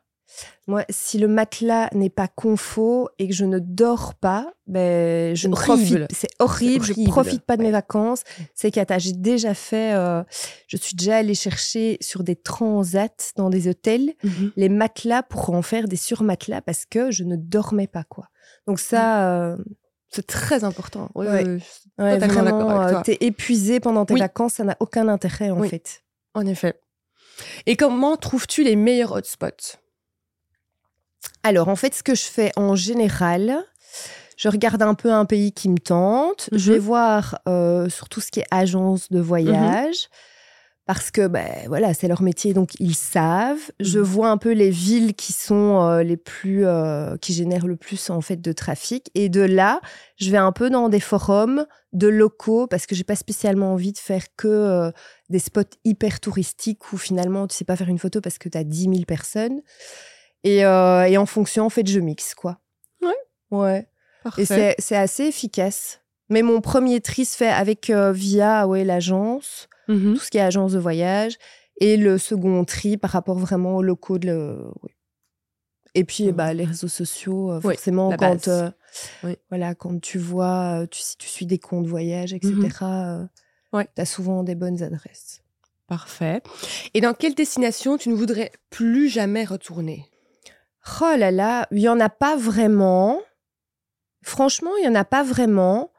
moi, 0.68 0.84
si 0.90 1.18
le 1.18 1.28
matelas 1.28 1.90
n'est 1.94 2.10
pas 2.10 2.28
confort 2.28 3.12
et 3.20 3.28
que 3.28 3.34
je 3.34 3.46
ne 3.46 3.60
dors 3.60 4.16
pas, 4.16 4.52
ben, 4.68 5.36
je 5.36 5.48
ne 5.48 5.54
profite. 5.54 6.08
C'est 6.12 6.30
horrible, 6.40 6.86
Je 6.86 7.00
ne 7.00 7.06
profite 7.08 7.44
pas 7.44 7.56
de 7.56 7.62
mes 7.62 7.72
vacances. 7.72 8.24
C'est 8.56 8.72
cata. 8.72 8.98
J'ai 8.98 9.14
déjà 9.14 9.54
fait, 9.54 9.94
euh, 9.94 10.24
je 10.68 10.78
suis 10.78 10.96
déjà 10.96 11.18
allée 11.18 11.36
chercher 11.36 11.98
sur 12.02 12.24
des 12.24 12.36
transats 12.36 13.34
dans 13.36 13.50
des 13.50 13.68
hôtels 13.68 14.14
mhm. 14.24 14.52
les 14.56 14.70
matelas 14.70 15.24
pour 15.24 15.52
en 15.52 15.62
faire 15.62 15.88
des 15.88 15.96
surmatelas 15.96 16.62
parce 16.62 16.86
que 16.86 17.12
je 17.12 17.24
ne 17.24 17.36
dormais 17.36 17.88
pas, 17.88 18.04
quoi. 18.04 18.30
Donc 18.68 18.80
ça, 18.80 19.30
euh, 19.30 19.58
c'est 20.10 20.26
très 20.26 20.64
important. 20.64 21.10
Oui, 21.14 21.28
ouais. 21.28 21.60
vraiment, 21.98 22.82
euh, 22.82 23.02
t'es 23.04 23.18
épuisé 23.22 23.80
pendant 23.80 24.06
tes 24.06 24.16
vacances, 24.16 24.54
ça 24.54 24.64
n'a 24.64 24.78
aucun 24.80 25.08
intérêt 25.08 25.52
en 25.52 25.62
fait. 25.64 26.04
En 26.34 26.46
effet. 26.46 26.80
Et 27.66 27.76
comment 27.76 28.18
trouves-tu 28.18 28.64
les 28.64 28.76
meilleurs 28.76 29.12
hotspots? 29.12 29.78
Alors, 31.46 31.68
en 31.68 31.76
fait, 31.76 31.94
ce 31.94 32.02
que 32.02 32.16
je 32.16 32.24
fais 32.24 32.52
en 32.56 32.76
général, 32.76 33.64
je 34.36 34.50
regarde 34.50 34.82
un 34.82 34.96
peu 34.96 35.12
un 35.12 35.26
pays 35.26 35.52
qui 35.52 35.70
me 35.70 35.78
tente. 35.78 36.50
Je 36.52 36.74
vais 36.74 36.80
mhm. 36.80 36.86
voir 36.86 37.40
euh, 37.48 37.88
sur 37.88 38.10
tout 38.10 38.20
ce 38.20 38.32
qui 38.32 38.40
est 38.40 38.48
agence 38.52 39.12
de 39.12 39.20
voyage. 39.20 40.10
Parce 40.88 41.10
que 41.10 41.26
ben, 41.26 41.50
voilà, 41.68 41.96
c'est 41.96 42.08
leur 42.08 42.24
métier, 42.24 42.54
donc 42.54 42.72
ils 42.80 42.96
savent. 42.96 43.72
Je 43.80 44.00
mhm. 44.00 44.06
vois 44.06 44.30
un 44.30 44.38
peu 44.38 44.54
les 44.54 44.72
villes 44.72 45.14
qui 45.14 45.34
sont 45.34 45.82
euh, 45.82 46.02
les 46.02 46.18
plus, 46.18 46.66
euh, 46.66 47.16
qui 47.18 47.34
génèrent 47.34 47.68
le 47.68 47.76
plus 47.76 48.10
en 48.10 48.22
fait 48.22 48.42
de 48.42 48.52
trafic, 48.52 49.10
et 49.16 49.30
de 49.30 49.42
là, 49.42 49.82
je 50.18 50.30
vais 50.30 50.38
un 50.38 50.52
peu 50.52 50.72
dans 50.72 50.90
des 50.90 51.00
forums 51.00 51.66
de 51.94 52.08
locaux 52.08 52.68
parce 52.68 52.88
que 52.88 52.96
j'ai 52.96 53.04
pas 53.04 53.16
spécialement 53.16 53.72
envie 53.72 53.94
de 53.94 53.98
faire 54.00 54.24
que 54.36 54.92
des 55.30 55.40
spots 55.40 55.62
hyper 55.86 56.20
touristiques 56.20 56.92
où 56.92 56.98
finalement 56.98 57.48
tu 57.48 57.56
sais 57.56 57.66
pas 57.66 57.76
faire 57.76 57.90
une 57.90 58.00
photo 58.00 58.20
parce 58.20 58.38
que 58.38 58.50
tu 58.50 58.58
as 58.58 58.64
10 58.64 58.84
000 58.84 58.96
personnes. 59.08 59.62
Euh, 60.46 61.04
et, 61.04 61.18
en 61.18 61.26
fonction, 61.26 61.66
en 61.66 61.70
fait, 61.70 61.88
je 61.88 62.00
mixe, 62.00 62.36
quoi. 62.36 62.60
Ouais. 63.02 63.16
Ouais. 63.52 63.88
Et 64.38 64.46
c'est 64.46 64.96
assez 64.96 65.24
efficace. 65.26 66.02
Mais 66.30 66.42
mon 66.42 66.60
premier 66.62 67.02
tri 67.02 67.26
se 67.26 67.38
fait 67.38 67.50
avec 67.50 67.92
euh, 67.92 68.12
via 68.12 68.68
ouais, 68.68 68.84
l'agence, 68.84 69.70
mm-hmm. 69.88 70.14
tout 70.14 70.20
ce 70.20 70.32
qui 70.32 70.40
est 70.40 70.42
agence 70.42 70.72
de 70.72 70.80
voyage, 70.80 71.38
et 71.80 71.98
le 71.98 72.18
second 72.18 72.66
tri 72.66 72.98
par 72.98 73.12
rapport 73.12 73.38
vraiment 73.38 73.76
aux 73.76 73.84
locaux 73.84 74.18
de 74.18 74.28
le. 74.28 74.72
Et 75.94 76.04
puis, 76.04 76.32
bah, 76.32 76.54
les 76.54 76.66
réseaux 76.66 76.88
sociaux, 76.88 77.52
euh, 77.52 77.62
forcément, 77.62 78.16
quand, 78.18 78.50
voilà, 79.50 79.76
quand 79.76 80.02
tu 80.02 80.18
vois, 80.18 80.86
tu, 80.90 81.00
si 81.02 81.16
tu 81.18 81.28
suis 81.28 81.46
des 81.46 81.60
comptes 81.60 81.86
voyage, 81.86 82.34
etc., 82.34 82.52
mm-hmm. 82.52 83.28
ouais. 83.74 83.88
tu 83.96 84.02
as 84.02 84.06
souvent 84.06 84.44
des 84.44 84.56
bonnes 84.56 84.82
adresses. 84.82 85.42
Parfait. 85.88 86.42
Et 86.96 87.02
dans 87.02 87.14
quelle 87.14 87.36
destination 87.36 87.98
tu 87.98 88.10
ne 88.10 88.16
voudrais 88.16 88.52
plus 88.72 89.08
jamais 89.08 89.46
retourner? 89.46 90.10
Oh 91.02 91.16
là 91.18 91.32
là, 91.32 91.68
il 91.72 91.80
y 91.80 91.90
en 91.90 92.00
a 92.00 92.10
pas 92.10 92.36
vraiment. 92.36 93.20
Franchement, 94.24 94.72
il 94.80 94.86
y 94.86 94.88
en 94.88 94.96
a 94.96 95.06
pas 95.06 95.24
vraiment. 95.24 95.92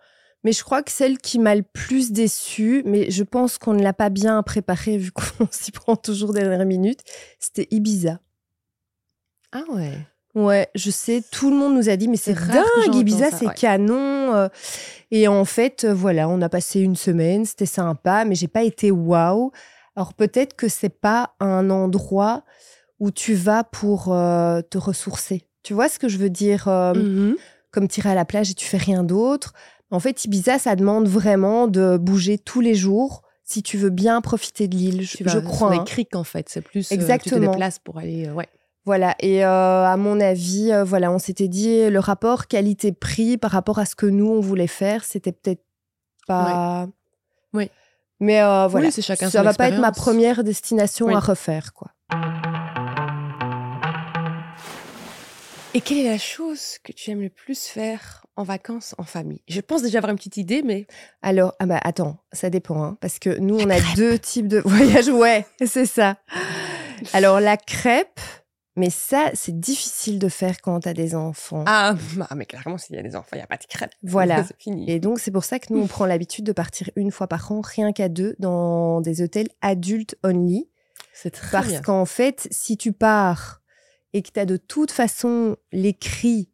Mais 0.45 0.53
je 0.53 0.63
crois 0.63 0.83
que 0.83 0.93
celle 0.93 1.19
qui 1.19 1.41
m'a 1.41 1.57
le 1.57 1.65
plus 1.65 2.13
déçue, 2.13 2.83
mais 2.85 3.11
je 3.11 3.25
pense 3.25 3.59
qu'on 3.59 3.75
ne 3.75 3.83
l'a 3.83 3.93
pas 3.93 4.11
bien 4.11 4.41
préparée 4.45 4.97
vu 4.97 5.11
qu'on 5.11 5.49
s'y 5.51 5.73
prend 5.73 5.97
toujours 5.97 6.33
dernière 6.33 6.65
minute, 6.65 7.01
c'était 7.41 7.67
Ibiza. 7.73 8.21
Ah 9.51 9.65
ouais. 9.71 9.99
Ouais, 10.37 10.69
je 10.75 10.91
sais, 10.91 11.23
tout 11.33 11.51
le 11.51 11.57
monde 11.57 11.75
nous 11.75 11.89
a 11.89 11.97
dit, 11.97 12.09
mais 12.09 12.19
c'est 12.19 12.35
dingue, 12.35 12.95
Ibiza, 12.95 13.31
c'est 13.31 13.53
canon. 13.55 14.35
Euh. 14.35 14.49
Et 15.11 15.29
en 15.29 15.47
fait, 15.47 15.85
euh, 15.85 15.95
voilà, 15.95 16.29
on 16.29 16.43
a 16.43 16.49
passé 16.49 16.79
une 16.81 16.95
semaine, 16.95 17.47
c'était 17.47 17.67
sympa, 17.67 18.25
mais 18.25 18.35
j'ai 18.35 18.47
pas 18.47 18.63
été 18.63 18.91
waouh. 18.91 19.51
Alors 19.97 20.13
peut-être 20.13 20.55
que 20.55 20.69
c'est 20.69 20.91
pas 20.91 21.35
un 21.41 21.71
endroit 21.71 22.45
où 22.99 23.11
tu 23.11 23.35
vas 23.35 23.65
pour 23.65 24.13
euh, 24.13 24.61
te 24.63 24.79
ressourcer. 24.79 25.47
Tu 25.63 25.75
vois 25.75 25.89
ce 25.89 25.99
que 25.99 26.09
je 26.09 26.19
veux 26.19 26.31
dire 26.31 26.69
mmh 26.69 27.35
Comme 27.73 27.89
tirer 27.89 28.11
à 28.11 28.15
la 28.15 28.25
plage 28.25 28.51
et 28.51 28.55
tu 28.55 28.67
fais 28.67 28.77
rien 28.77 29.05
d'autre. 29.05 29.53
En 29.91 30.01
fait, 30.01 30.25
Ibiza, 30.25 30.59
ça 30.59 30.77
demande 30.77 31.09
vraiment 31.09 31.69
de 31.69 31.97
bouger 31.97 32.39
tous 32.39 32.61
les 32.61 32.75
jours 32.75 33.23
si 33.45 33.63
tu 33.63 33.79
veux 33.79 33.91
bien 33.91 34.21
profiter 34.21 34.67
de 34.67 34.75
l'île, 34.75 35.03
je, 35.03 35.19
je 35.21 35.39
crois. 35.39 35.73
Sur 35.73 35.81
les 35.81 35.85
criques, 35.85 36.17
en 36.17 36.25
fait, 36.25 36.49
c'est 36.49 36.61
plus 36.61 36.91
Exactement. 36.91 37.37
tu 37.37 37.47
te 37.47 37.51
déplaces 37.51 37.79
pour 37.79 37.99
aller. 37.99 38.29
ouais. 38.31 38.49
Voilà, 38.87 39.17
et 39.19 39.45
euh, 39.45 39.85
à 39.85 39.97
mon 39.97 40.21
avis, 40.21 40.73
euh, 40.73 40.85
voilà, 40.85 41.11
on 41.11 41.19
s'était 41.19 41.49
dit 41.49 41.91
le 41.91 41.99
rapport 41.99 42.47
qualité-prix 42.47 43.37
par 43.37 43.51
rapport 43.51 43.81
à 43.81 43.85
ce 43.85 43.97
que 43.97 44.07
nous 44.07 44.29
on 44.29 44.41
voulait 44.41 44.69
faire, 44.69 45.03
c'était 45.03 45.33
peut-être 45.33 45.65
pas. 46.29 46.87
Oui. 47.53 47.69
Mais 48.21 48.41
euh, 48.41 48.69
voilà, 48.69 48.87
oui, 48.87 49.03
chacun 49.03 49.29
ça 49.29 49.43
va 49.43 49.55
pas 49.55 49.71
être 49.71 49.81
ma 49.81 49.91
première 49.91 50.45
destination 50.45 51.09
à 51.09 51.19
refaire, 51.19 51.73
quoi. 51.75 51.89
Et 55.77 55.83
quelle 55.83 55.99
est 55.99 56.09
la 56.09 56.17
chose 56.17 56.79
que 56.83 56.91
tu 56.91 57.11
aimes 57.11 57.21
le 57.21 57.29
plus 57.29 57.67
faire 57.67 58.25
en 58.37 58.45
vacances 58.45 58.95
en 58.97 59.03
famille? 59.03 59.43
Je 59.47 59.61
pense 59.61 59.83
déjà 59.83 59.99
avoir 59.99 60.11
une 60.11 60.17
petite 60.17 60.39
idée, 60.39 60.63
mais 60.63 60.87
alors, 61.21 61.55
ah 61.59 61.67
bah 61.67 61.79
attends, 61.83 62.17
ça 62.33 62.49
dépend, 62.49 62.83
hein, 62.83 62.99
parce 63.03 63.19
que 63.19 63.39
nous 63.41 63.59
on 63.59 63.69
a 63.69 63.79
deux 63.95 64.19
types 64.19 64.49
de 64.49 64.57
voyages. 64.65 65.11
Ouais, 65.11 65.45
c'est 65.67 65.85
ça. 65.85 66.17
Alors 67.13 67.41
la 67.41 67.59
crêpe. 67.59 68.19
Mais 68.79 68.89
ça, 68.89 69.31
c'est 69.35 69.61
difficile 69.61 70.19
de 70.19 70.31
faire 70.31 70.63
quand 70.63 70.81
tu 70.81 70.89
as 70.89 70.95
des 70.95 71.15
enfants. 71.15 71.65
Ah, 71.67 71.95
bah, 72.17 72.29
mais 72.37 72.47
clairement, 72.47 72.79
s'il 72.79 72.97
y 72.97 72.99
a 72.99 73.03
des 73.03 73.15
enfants, 73.15 73.31
il 73.33 73.37
n'y 73.37 73.43
a 73.43 73.47
pas 73.47 73.59
de 73.59 73.65
crêpes. 73.65 73.93
Voilà. 74.03 74.45
Et 74.87 74.99
donc, 74.99 75.19
c'est 75.19 75.31
pour 75.31 75.45
ça 75.45 75.59
que 75.59 75.73
nous, 75.75 75.81
on 75.81 75.87
prend 75.87 76.07
l'habitude 76.07 76.45
de 76.45 76.53
partir 76.53 76.91
une 76.97 77.11
fois 77.11 77.27
par 77.27 77.53
an, 77.53 77.61
rien 77.63 77.93
qu'à 77.93 78.09
deux, 78.11 78.35
dans 78.39 79.03
des 79.03 79.21
hôtels 79.23 79.49
adultes 79.61 80.17
only. 80.25 80.71
C'est 81.15 81.31
très 81.31 81.51
Parce 81.51 81.81
qu'en 81.81 82.05
fait, 82.05 82.49
si 82.51 82.77
tu 82.77 82.93
pars 82.93 83.63
et 84.13 84.23
que 84.23 84.31
tu 84.33 84.41
as 84.41 84.47
de 84.47 84.57
toute 84.57 84.91
façon 84.91 85.57
les 85.73 85.95
cris 85.95 86.51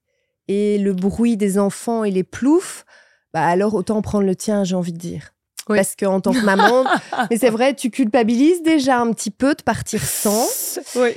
et 0.49 0.79
le 0.79 0.93
bruit 0.93 1.37
des 1.37 1.59
enfants 1.59 2.05
et 2.05 2.11
les 2.11 2.25
ploufs, 2.25 2.85
bah 3.33 3.45
alors 3.47 3.75
autant 3.75 4.03
prendre 4.03 4.27
le 4.27 4.37
tien, 4.37 4.65
j'ai 4.65 4.75
envie 4.75 4.93
de 4.93 4.99
dire. 4.99 5.33
Parce 5.67 5.95
qu'en 5.95 6.21
tant 6.21 6.33
que 6.33 6.45
maman, 6.45 6.85
mais 7.31 7.39
c'est 7.39 7.51
vrai, 7.51 7.75
tu 7.75 7.91
culpabilises 7.91 8.63
déjà 8.63 8.99
un 8.99 9.13
petit 9.13 9.31
peu 9.31 9.55
de 9.55 9.63
partir 9.63 10.03
sans. 10.03 10.45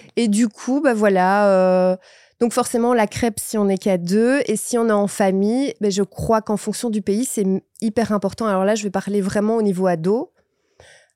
Et 0.16 0.28
du 0.28 0.48
coup, 0.48 0.82
bah 0.82 0.94
voilà. 0.94 1.50
Euh, 1.50 1.98
donc 2.40 2.54
forcément, 2.54 2.94
la 2.94 3.08
crêpe, 3.08 3.40
si 3.40 3.58
on 3.58 3.66
n'est 3.66 3.78
qu'à 3.78 3.98
deux, 3.98 4.42
et 4.48 4.58
si 4.58 4.78
on 4.78 4.90
est 4.90 4.92
en 4.92 5.08
famille, 5.08 5.74
ben 5.80 5.90
je 5.90 6.04
crois 6.04 6.42
qu'en 6.42 6.58
fonction 6.58 6.90
du 6.90 7.02
pays, 7.02 7.24
c'est 7.24 7.46
hyper 7.82 8.12
important. 8.12 8.46
Alors 8.46 8.66
là, 8.66 8.76
je 8.76 8.84
vais 8.84 8.90
parler 8.90 9.22
vraiment 9.22 9.56
au 9.56 9.62
niveau 9.62 9.88
ado. 9.88 10.34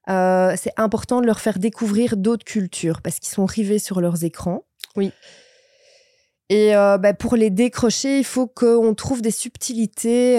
Euh, 0.10 0.54
c'est 0.58 0.72
important 0.78 1.22
de 1.22 1.26
leur 1.26 1.40
faire 1.40 1.60
découvrir 1.60 2.16
d'autres 2.16 2.46
cultures 2.46 3.02
parce 3.02 3.20
qu'ils 3.20 3.34
sont 3.34 3.46
rivés 3.46 3.80
sur 3.80 4.00
leurs 4.00 4.24
écrans. 4.24 4.64
Oui. 4.96 5.12
Et 6.50 6.76
euh, 6.76 6.98
bah, 6.98 7.14
pour 7.14 7.36
les 7.36 7.50
décrocher, 7.50 8.18
il 8.18 8.24
faut 8.24 8.48
qu'on 8.48 8.96
trouve 8.96 9.22
des 9.22 9.32
subtilités 9.32 10.38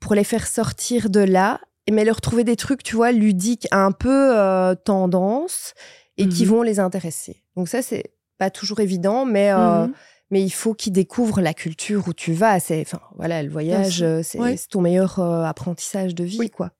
pour 0.00 0.14
les 0.14 0.24
faire 0.24 0.46
sortir 0.46 1.10
de 1.10 1.20
là 1.20 1.60
mais 1.90 2.04
leur 2.04 2.20
trouver 2.20 2.44
des 2.44 2.56
trucs, 2.56 2.82
tu 2.82 2.96
vois, 2.96 3.12
ludiques, 3.12 3.68
un 3.70 3.92
peu 3.92 4.38
euh, 4.38 4.74
tendance 4.74 5.74
et 6.16 6.28
qui 6.28 6.44
mhm. 6.44 6.50
vont 6.50 6.62
les 6.62 6.80
intéresser. 6.80 7.42
Donc 7.56 7.68
ça, 7.68 7.82
c'est 7.82 8.12
pas 8.38 8.50
toujours 8.50 8.80
évident, 8.80 9.24
mais 9.24 9.52
euh, 9.52 9.86
mhm. 9.86 9.94
mais 10.30 10.42
il 10.42 10.50
faut 10.50 10.74
qu'ils 10.74 10.92
découvrent 10.92 11.40
la 11.40 11.54
culture 11.54 12.08
où 12.08 12.12
tu 12.12 12.32
vas. 12.32 12.60
C'est, 12.60 12.80
enfin, 12.82 13.00
voilà, 13.16 13.42
le 13.42 13.50
voyage, 13.50 14.02
euh, 14.02 14.22
c'est 14.22 14.38
ton 14.68 14.80
meilleur 14.80 15.20
apprentissage 15.20 16.14
de 16.14 16.24
vie, 16.24 16.50
quoi. 16.50 16.70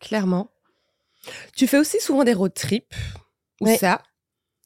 Clairement. 0.00 0.48
Tu 1.56 1.66
fais 1.66 1.78
aussi 1.78 2.00
souvent 2.00 2.24
des 2.24 2.32
road 2.32 2.54
trips. 2.54 2.94
Où 3.60 3.66
ça 3.76 4.02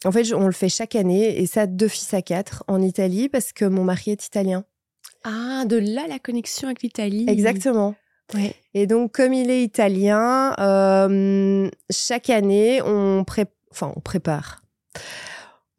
En 0.04 0.12
fait, 0.12 0.32
on 0.32 0.46
le 0.46 0.52
fait 0.52 0.68
chaque 0.68 0.96
année, 0.96 1.40
et 1.40 1.46
ça, 1.46 1.66
deux 1.66 1.88
fils 1.88 2.12
à 2.14 2.22
quatre, 2.22 2.64
en 2.66 2.80
Italie, 2.82 3.28
parce 3.28 3.52
que 3.52 3.64
mon 3.64 3.84
mari 3.84 4.10
est 4.10 4.26
italien. 4.26 4.64
Ah, 5.24 5.64
de 5.66 5.76
là 5.76 6.06
la 6.08 6.18
connexion 6.18 6.68
avec 6.68 6.82
l'Italie. 6.82 7.26
Exactement. 7.28 7.94
Et 8.74 8.86
donc, 8.86 9.12
comme 9.12 9.32
il 9.32 9.50
est 9.50 9.62
italien, 9.62 10.54
euh, 10.58 11.68
chaque 11.90 12.30
année, 12.30 12.80
on, 12.82 13.24
enfin, 13.70 13.92
on 13.94 14.00
prépare. 14.00 14.62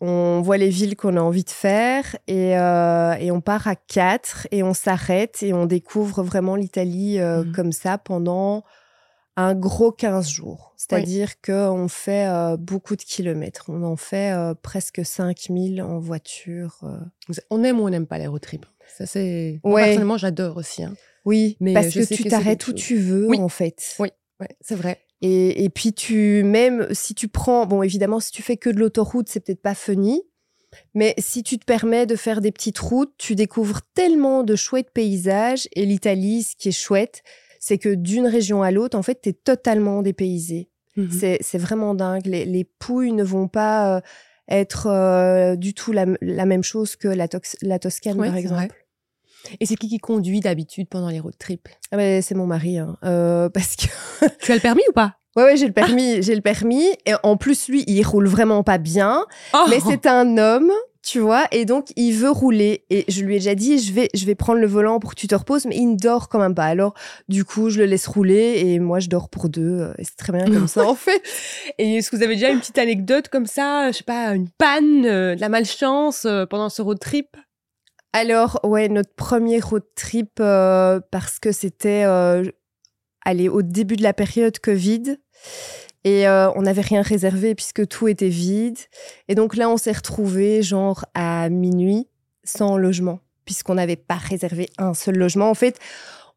On 0.01 0.41
voit 0.41 0.57
les 0.57 0.69
villes 0.69 0.95
qu'on 0.95 1.15
a 1.15 1.21
envie 1.21 1.45
de 1.45 1.49
faire 1.49 2.17
et, 2.27 2.57
euh, 2.57 3.13
et, 3.13 3.31
on 3.31 3.39
part 3.39 3.67
à 3.67 3.75
quatre 3.75 4.47
et 4.51 4.61
on 4.61 4.73
s'arrête 4.73 5.41
et 5.41 5.53
on 5.53 5.65
découvre 5.65 6.23
vraiment 6.23 6.57
l'Italie 6.57 7.19
euh, 7.19 7.43
mmh. 7.43 7.51
comme 7.53 7.71
ça 7.71 7.97
pendant 7.97 8.63
un 9.35 9.55
gros 9.55 9.91
15 9.91 10.29
jours. 10.29 10.73
C'est-à-dire 10.77 11.41
qu'on 11.41 11.87
fait 11.87 12.27
beaucoup 12.59 12.95
de 12.95 13.01
kilomètres. 13.01 13.65
On 13.69 13.83
en 13.83 13.95
fait 13.95 14.33
presque 14.61 15.03
5000 15.03 15.81
en 15.81 15.99
voiture. 15.99 16.83
On 17.49 17.63
aime 17.63 17.79
ou 17.79 17.85
on 17.85 17.89
n'aime 17.89 18.05
pas 18.05 18.17
les 18.17 18.27
road 18.27 18.41
trips 18.41 18.65
Ça, 18.97 19.05
c'est... 19.05 19.59
Personnellement, 19.63 20.17
j'adore 20.17 20.57
aussi. 20.57 20.83
Hein. 20.83 20.93
Oui, 21.25 21.57
mais 21.59 21.73
parce 21.73 21.89
que 21.89 22.13
tu 22.13 22.23
t'arrêtes 22.25 22.67
où 22.67 22.73
tu 22.73 22.97
veux, 22.97 23.29
en 23.39 23.49
fait. 23.49 23.95
Oui, 23.99 24.09
c'est 24.61 24.75
vrai. 24.75 24.99
Et, 25.21 25.63
et, 25.63 25.69
puis, 25.69 25.93
tu, 25.93 26.43
même 26.43 26.87
si 26.91 27.15
tu 27.15 27.29
prends, 27.29 27.65
bon, 27.65 27.81
évidemment, 27.81 28.19
si 28.19 28.31
tu 28.31 28.41
fais 28.41 28.57
que 28.57 28.69
de 28.69 28.77
l'autoroute, 28.77 29.29
c'est 29.29 29.39
peut-être 29.39 29.61
pas 29.61 29.75
funny. 29.75 30.21
Mais 30.93 31.13
si 31.17 31.43
tu 31.43 31.57
te 31.57 31.65
permets 31.65 32.05
de 32.05 32.15
faire 32.15 32.41
des 32.41 32.51
petites 32.51 32.79
routes, 32.79 33.13
tu 33.17 33.35
découvres 33.35 33.81
tellement 33.93 34.43
de 34.43 34.55
chouettes 34.55 34.91
paysages. 34.91 35.67
Et 35.73 35.85
l'Italie, 35.85 36.43
ce 36.43 36.55
qui 36.57 36.69
est 36.69 36.73
chouette, 36.73 37.23
c'est 37.65 37.77
que 37.77 37.95
d'une 37.95 38.27
région 38.27 38.61
à 38.61 38.71
l'autre, 38.71 38.97
en 38.97 39.03
fait, 39.03 39.21
tu 39.21 39.29
es 39.29 39.33
totalement 39.33 40.01
dépaysé. 40.01 40.69
Mmh 40.97 41.07
c'est 41.39 41.57
vraiment 41.57 41.95
dingue. 41.95 42.25
Les, 42.25 42.43
les, 42.43 42.65
pouilles 42.65 43.13
ne 43.13 43.23
vont 43.23 43.47
pas 43.47 43.95
euh, 43.95 44.01
être 44.49 44.87
euh, 44.87 45.55
du 45.55 45.73
tout 45.73 45.93
la, 45.93 46.05
la, 46.19 46.45
même 46.45 46.61
chose 46.61 46.97
que 46.97 47.07
la, 47.07 47.27
la 47.61 47.79
Toscane, 47.79 48.17
par 48.17 48.35
exemple. 48.35 48.85
Et 49.61 49.65
c'est 49.65 49.77
qui 49.77 49.87
qui 49.87 49.97
conduit 49.97 50.41
d'habitude 50.41 50.89
pendant 50.89 51.07
les 51.07 51.21
road 51.21 51.35
trips? 51.39 51.69
Ah 51.91 51.97
ben, 51.97 52.21
C'est 52.21 52.35
mon 52.35 52.45
mari, 52.45 52.79
hein. 52.79 52.97
euh, 53.05 53.47
parce 53.53 53.77
que... 53.77 53.85
tu 54.41 54.51
as 54.51 54.55
le 54.55 54.61
permis 54.61 54.83
ou 54.89 54.93
pas? 54.93 55.15
Ouais, 55.37 55.43
ouais, 55.43 55.55
j'ai 55.55 55.67
le 55.67 55.73
permis, 55.73 56.21
j'ai 56.21 56.35
le 56.35 56.41
permis. 56.41 56.85
Et 57.05 57.13
en 57.23 57.37
plus, 57.37 57.69
lui, 57.69 57.85
il 57.87 58.03
roule 58.03 58.27
vraiment 58.27 58.63
pas 58.63 58.77
bien. 58.77 59.25
Oh 59.53 59.65
mais 59.69 59.79
c'est 59.79 60.05
un 60.05 60.37
homme, 60.37 60.71
tu 61.03 61.19
vois, 61.19 61.45
et 61.51 61.65
donc 61.65 61.91
il 61.95 62.13
veut 62.13 62.31
rouler. 62.31 62.85
Et 62.89 63.05
je 63.07 63.23
lui 63.23 63.35
ai 63.35 63.39
déjà 63.39 63.55
dit, 63.55 63.77
je 63.77 63.93
vais, 63.93 64.09
je 64.13 64.25
vais 64.25 64.35
prendre 64.35 64.59
le 64.59 64.67
volant 64.67 64.99
pour 64.99 65.11
que 65.11 65.19
tu 65.19 65.27
te 65.27 65.35
reposes, 65.35 65.65
mais 65.65 65.75
il 65.75 65.91
ne 65.91 65.97
dort 65.97 66.29
quand 66.29 66.39
même 66.39 66.55
pas. 66.55 66.65
Alors, 66.65 66.93
du 67.27 67.45
coup, 67.45 67.69
je 67.69 67.79
le 67.79 67.85
laisse 67.85 68.07
rouler 68.07 68.63
et 68.65 68.79
moi, 68.79 68.99
je 68.99 69.09
dors 69.09 69.29
pour 69.29 69.49
deux. 69.49 69.81
Euh, 69.81 69.93
et 69.97 70.05
c'est 70.05 70.15
très 70.15 70.33
bien 70.33 70.45
comme 70.45 70.67
ça, 70.67 70.83
en 70.87 70.95
fait. 70.95 71.21
Et 71.77 71.97
est-ce 71.97 72.09
que 72.09 72.15
vous 72.15 72.23
avez 72.23 72.35
déjà 72.35 72.49
une 72.49 72.59
petite 72.59 72.77
anecdote 72.77 73.27
comme 73.27 73.45
ça, 73.45 73.91
je 73.91 73.97
sais 73.97 74.03
pas, 74.03 74.33
une 74.33 74.49
panne, 74.49 75.05
euh, 75.05 75.35
de 75.35 75.41
la 75.41 75.49
malchance 75.49 76.25
pendant 76.49 76.69
ce 76.69 76.81
road 76.81 76.99
trip? 76.99 77.35
Alors, 78.15 78.59
ouais, 78.63 78.89
notre 78.89 79.13
premier 79.15 79.59
road 79.59 79.83
trip, 79.95 80.39
euh, 80.39 80.99
parce 81.11 81.39
que 81.39 81.51
c'était 81.51 82.03
euh, 82.05 82.43
allez, 83.25 83.49
au 83.49 83.63
début 83.63 83.95
de 83.95 84.03
la 84.03 84.13
période 84.13 84.57
Covid. 84.59 85.17
Et 86.03 86.27
euh, 86.27 86.51
on 86.55 86.63
n'avait 86.63 86.81
rien 86.81 87.01
réservé 87.01 87.55
puisque 87.55 87.87
tout 87.87 88.07
était 88.07 88.29
vide. 88.29 88.77
Et 89.27 89.35
donc 89.35 89.55
là, 89.55 89.69
on 89.69 89.77
s'est 89.77 89.91
retrouvé 89.91 90.61
genre 90.61 91.05
à 91.13 91.49
minuit 91.49 92.07
sans 92.43 92.77
logement, 92.77 93.19
puisqu'on 93.45 93.75
n'avait 93.75 93.95
pas 93.95 94.15
réservé 94.15 94.69
un 94.77 94.93
seul 94.93 95.17
logement. 95.17 95.49
En 95.49 95.53
fait, 95.53 95.79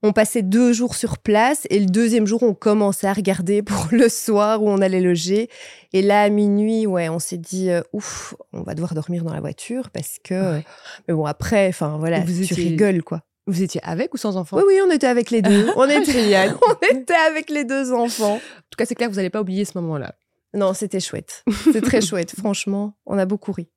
on 0.03 0.13
passait 0.13 0.43
deux 0.43 0.73
jours 0.73 0.95
sur 0.95 1.19
place 1.19 1.67
et 1.71 1.81
le 1.81 1.87
deuxième 1.87 2.27
jour, 2.27 2.43
on 2.43 2.55
commençait 2.55 3.09
à 3.09 3.13
regarder 3.13 3.63
pour 3.63 3.89
le 3.93 4.09
soir 4.09 4.63
où 4.63 4.69
on 4.69 4.81
allait 4.81 5.01
loger. 5.01 5.49
Et 5.93 6.03
là, 6.03 6.23
à 6.23 6.29
minuit, 6.29 6.87
ouais, 6.87 7.09
on 7.09 7.19
s'est 7.19 7.39
dit, 7.39 7.71
euh, 7.71 7.83
ouf, 7.93 8.35
on 8.53 8.63
va 8.63 8.75
devoir 8.75 8.95
dormir 8.95 9.25
dans 9.25 9.33
la 9.33 9.41
voiture 9.41 9.91
parce 9.91 10.19
que. 10.23 10.61
Mais 11.09 11.15
bon, 11.15 11.25
après, 11.25 11.69
enfin 11.69 11.97
voilà, 11.99 12.21
Vous 12.21 12.45
tu 12.45 12.55
rigoles 12.55 13.03
quoi. 13.03 13.23
Vous 13.47 13.63
étiez 13.63 13.81
avec 13.85 14.13
ou 14.13 14.17
sans 14.17 14.37
enfants 14.37 14.57
Oui, 14.57 14.65
oui, 14.67 14.81
on 14.85 14.91
était 14.91 15.07
avec 15.07 15.31
les 15.31 15.41
deux. 15.41 15.69
on 15.77 15.89
était 15.89 16.51
on 16.63 16.97
était 16.97 17.15
avec 17.15 17.51
les 17.51 17.65
deux 17.65 17.93
enfants. 17.93 18.37
En 18.37 18.69
tout 18.71 18.77
cas, 18.77 18.87
c'est 18.87 18.95
clair, 18.95 19.09
vous 19.09 19.17
n'allez 19.17 19.31
pas 19.31 19.41
oublier 19.41 19.65
ce 19.65 19.79
moment-là. 19.79 20.15
Non, 20.55 20.75
c'était 20.75 21.01
chouette. 21.01 21.45
C'est 21.73 21.83
très 21.83 22.01
chouette. 22.01 22.35
Franchement, 22.37 22.97
on 23.07 23.19
a 23.19 23.27
beaucoup 23.27 23.53
ri. 23.53 23.69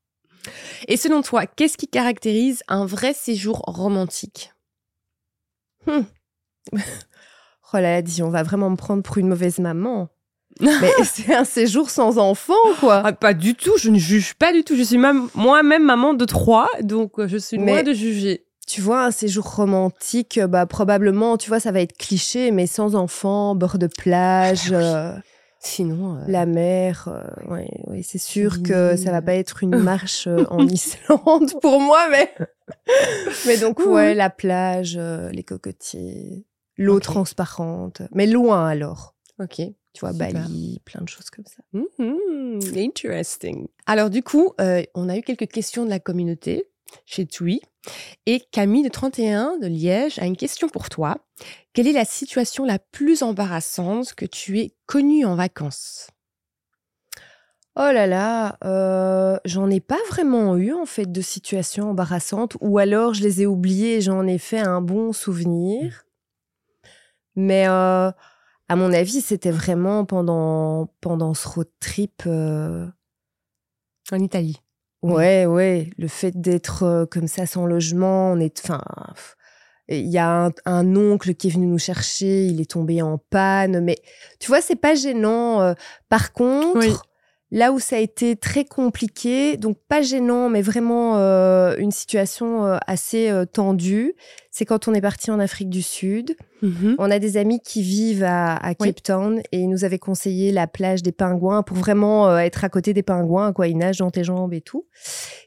Et 0.87 0.97
selon 0.97 1.21
toi, 1.21 1.45
qu'est-ce 1.45 1.77
qui 1.77 1.87
caractérise 1.87 2.63
un 2.67 2.85
vrai 2.85 3.13
séjour 3.13 3.57
romantique? 3.67 4.53
Hmm. 5.85 6.03
Oh 6.73 7.75
là 7.77 7.81
là, 7.81 8.01
dis, 8.01 8.23
on 8.23 8.29
va 8.29 8.43
vraiment 8.43 8.69
me 8.69 8.75
prendre 8.75 9.03
pour 9.03 9.17
une 9.17 9.27
mauvaise 9.27 9.59
maman. 9.59 10.09
Mais 10.59 10.91
c'est 11.03 11.33
un 11.33 11.45
séjour 11.45 11.89
sans 11.89 12.17
enfant, 12.17 12.53
quoi. 12.79 13.01
Ah, 13.05 13.13
pas 13.13 13.33
du 13.33 13.55
tout, 13.55 13.77
je 13.77 13.89
ne 13.89 13.99
juge 13.99 14.33
pas 14.33 14.51
du 14.51 14.63
tout. 14.63 14.75
Je 14.75 14.83
suis 14.83 14.97
même 14.97 15.29
moi-même 15.35 15.83
maman 15.83 16.13
de 16.13 16.25
trois, 16.25 16.69
donc 16.81 17.19
euh, 17.19 17.27
je 17.27 17.37
suis 17.37 17.57
loin 17.57 17.83
de 17.83 17.93
juger. 17.93 18.45
Tu 18.69 18.81
vois, 18.81 19.03
un 19.03 19.09
séjour 19.09 19.55
romantique, 19.55 20.37
euh, 20.37 20.45
bah 20.45 20.67
probablement, 20.67 21.37
tu 21.37 21.49
vois, 21.49 21.59
ça 21.59 21.71
va 21.71 21.81
être 21.81 21.97
cliché, 21.97 22.51
mais 22.51 22.67
sans 22.67 22.93
enfant, 22.93 23.55
bord 23.55 23.79
de 23.79 23.87
plage. 23.87 24.71
Ah 24.71 25.15
euh. 25.15 25.19
Sinon, 25.59 26.17
euh, 26.17 26.23
la 26.27 26.45
mer, 26.45 27.07
euh, 27.07 27.51
ouais, 27.51 27.67
ouais, 27.87 28.01
c'est 28.03 28.19
sûr 28.19 28.61
que 28.61 28.95
ça 28.95 29.11
va 29.11 29.23
pas 29.23 29.33
être 29.33 29.63
une 29.63 29.77
marche 29.81 30.27
euh, 30.27 30.45
en 30.51 30.65
Islande 30.67 31.51
pour 31.61 31.81
moi, 31.81 32.07
mais 32.11 32.31
mais 33.47 33.57
donc 33.57 33.79
ouais, 33.79 34.13
la 34.13 34.29
plage, 34.29 34.97
les 34.97 35.43
cocotiers, 35.43 36.45
l'eau 36.77 36.99
transparente, 36.99 38.03
mais 38.13 38.27
loin 38.27 38.67
alors. 38.67 39.15
ok. 39.39 39.61
Tu 39.91 40.01
vois, 40.01 40.11
Super. 40.11 40.33
Bali, 40.33 40.79
plein 40.85 41.01
de 41.01 41.09
choses 41.09 41.31
comme 41.31 41.45
ça. 41.47 41.63
Mhm, 41.73 42.59
interesting. 42.77 43.67
Alors 43.87 44.11
du 44.11 44.21
coup, 44.21 44.53
on 44.93 45.09
a 45.09 45.17
eu 45.17 45.23
quelques 45.23 45.47
questions 45.47 45.83
de 45.83 45.89
la 45.89 45.99
communauté 45.99 46.68
chez 47.05 47.25
TUI. 47.25 47.61
Et 48.25 48.41
Camille 48.51 48.83
de 48.83 48.89
31 48.89 49.57
de 49.57 49.67
Liège 49.67 50.19
a 50.19 50.25
une 50.25 50.37
question 50.37 50.69
pour 50.69 50.89
toi. 50.89 51.17
Quelle 51.73 51.87
est 51.87 51.93
la 51.93 52.05
situation 52.05 52.65
la 52.65 52.79
plus 52.79 53.23
embarrassante 53.23 54.13
que 54.13 54.25
tu 54.25 54.59
aies 54.59 54.73
connue 54.85 55.25
en 55.25 55.35
vacances? 55.35 56.09
Oh 57.75 57.91
là 57.93 58.07
là, 58.07 58.57
euh, 58.65 59.39
j'en 59.45 59.69
ai 59.69 59.79
pas 59.79 59.99
vraiment 60.09 60.57
eu 60.57 60.73
en 60.73 60.85
fait 60.85 61.09
de 61.09 61.21
situations 61.21 61.91
embarrassantes, 61.91 62.57
ou 62.59 62.77
alors 62.77 63.13
je 63.13 63.23
les 63.23 63.43
ai 63.43 63.45
oubliées 63.45 63.97
et 63.97 64.01
j'en 64.01 64.27
ai 64.27 64.37
fait 64.37 64.59
un 64.59 64.81
bon 64.81 65.13
souvenir. 65.13 66.03
Mais 67.35 67.67
euh, 67.69 68.11
à 68.67 68.75
mon 68.75 68.91
avis, 68.91 69.21
c'était 69.21 69.51
vraiment 69.51 70.03
pendant, 70.03 70.87
pendant 70.99 71.33
ce 71.33 71.47
road 71.47 71.69
trip. 71.79 72.23
euh, 72.25 72.87
En 74.11 74.19
Italie. 74.19 74.59
Ouais, 75.01 75.45
ouais, 75.45 75.89
le 75.97 76.07
fait 76.07 76.39
d'être 76.39 76.83
euh, 76.83 77.05
comme 77.05 77.27
ça 77.27 77.45
sans 77.45 77.65
logement, 77.65 78.31
on 78.33 78.39
est, 78.39 78.59
enfin, 78.63 78.81
il 79.87 80.07
y 80.07 80.17
a 80.17 80.45
un, 80.47 80.51
un 80.65 80.95
oncle 80.95 81.33
qui 81.35 81.47
est 81.47 81.51
venu 81.51 81.67
nous 81.67 81.79
chercher, 81.79 82.45
il 82.45 82.59
est 82.61 82.69
tombé 82.71 83.01
en 83.01 83.17
panne, 83.17 83.79
mais 83.83 83.95
tu 84.39 84.47
vois, 84.47 84.61
c'est 84.61 84.75
pas 84.75 84.95
gênant. 84.95 85.61
euh. 85.61 85.73
Par 86.09 86.33
contre, 86.33 86.77
Oui. 86.79 86.93
Là 87.51 87.71
où 87.71 87.79
ça 87.79 87.95
a 87.95 87.99
été 87.99 88.35
très 88.35 88.63
compliqué, 88.65 89.57
donc 89.57 89.77
pas 89.87 90.01
gênant, 90.01 90.49
mais 90.49 90.61
vraiment 90.61 91.17
euh, 91.17 91.75
une 91.77 91.91
situation 91.91 92.65
euh, 92.65 92.77
assez 92.85 93.29
euh, 93.29 93.45
tendue, 93.45 94.13
c'est 94.51 94.65
quand 94.65 94.87
on 94.87 94.93
est 94.93 95.01
parti 95.01 95.31
en 95.31 95.39
Afrique 95.39 95.69
du 95.69 95.81
Sud. 95.81 96.35
Mhm. 96.61 96.95
On 96.99 97.09
a 97.09 97.17
des 97.17 97.37
amis 97.37 97.59
qui 97.59 97.81
vivent 97.81 98.23
à, 98.23 98.55
à 98.55 98.75
Cape 98.75 98.79
Oui. 98.81 98.93
Town 99.03 99.41
et 99.51 99.59
ils 99.59 99.69
nous 99.69 99.83
avaient 99.83 99.99
conseillé 99.99 100.51
la 100.51 100.67
plage 100.67 101.01
des 101.01 101.11
pingouins 101.11 101.63
pour 101.63 101.77
vraiment 101.77 102.37
être 102.37 102.63
à 102.63 102.69
côté 102.69 102.93
des 102.93 103.03
pingouins, 103.03 103.53
quoi. 103.53 103.67
Ils 103.67 103.77
nagent 103.77 103.99
dans 103.99 104.11
tes 104.11 104.23
jambes 104.23 104.53
et 104.53 104.61
tout. 104.61 104.85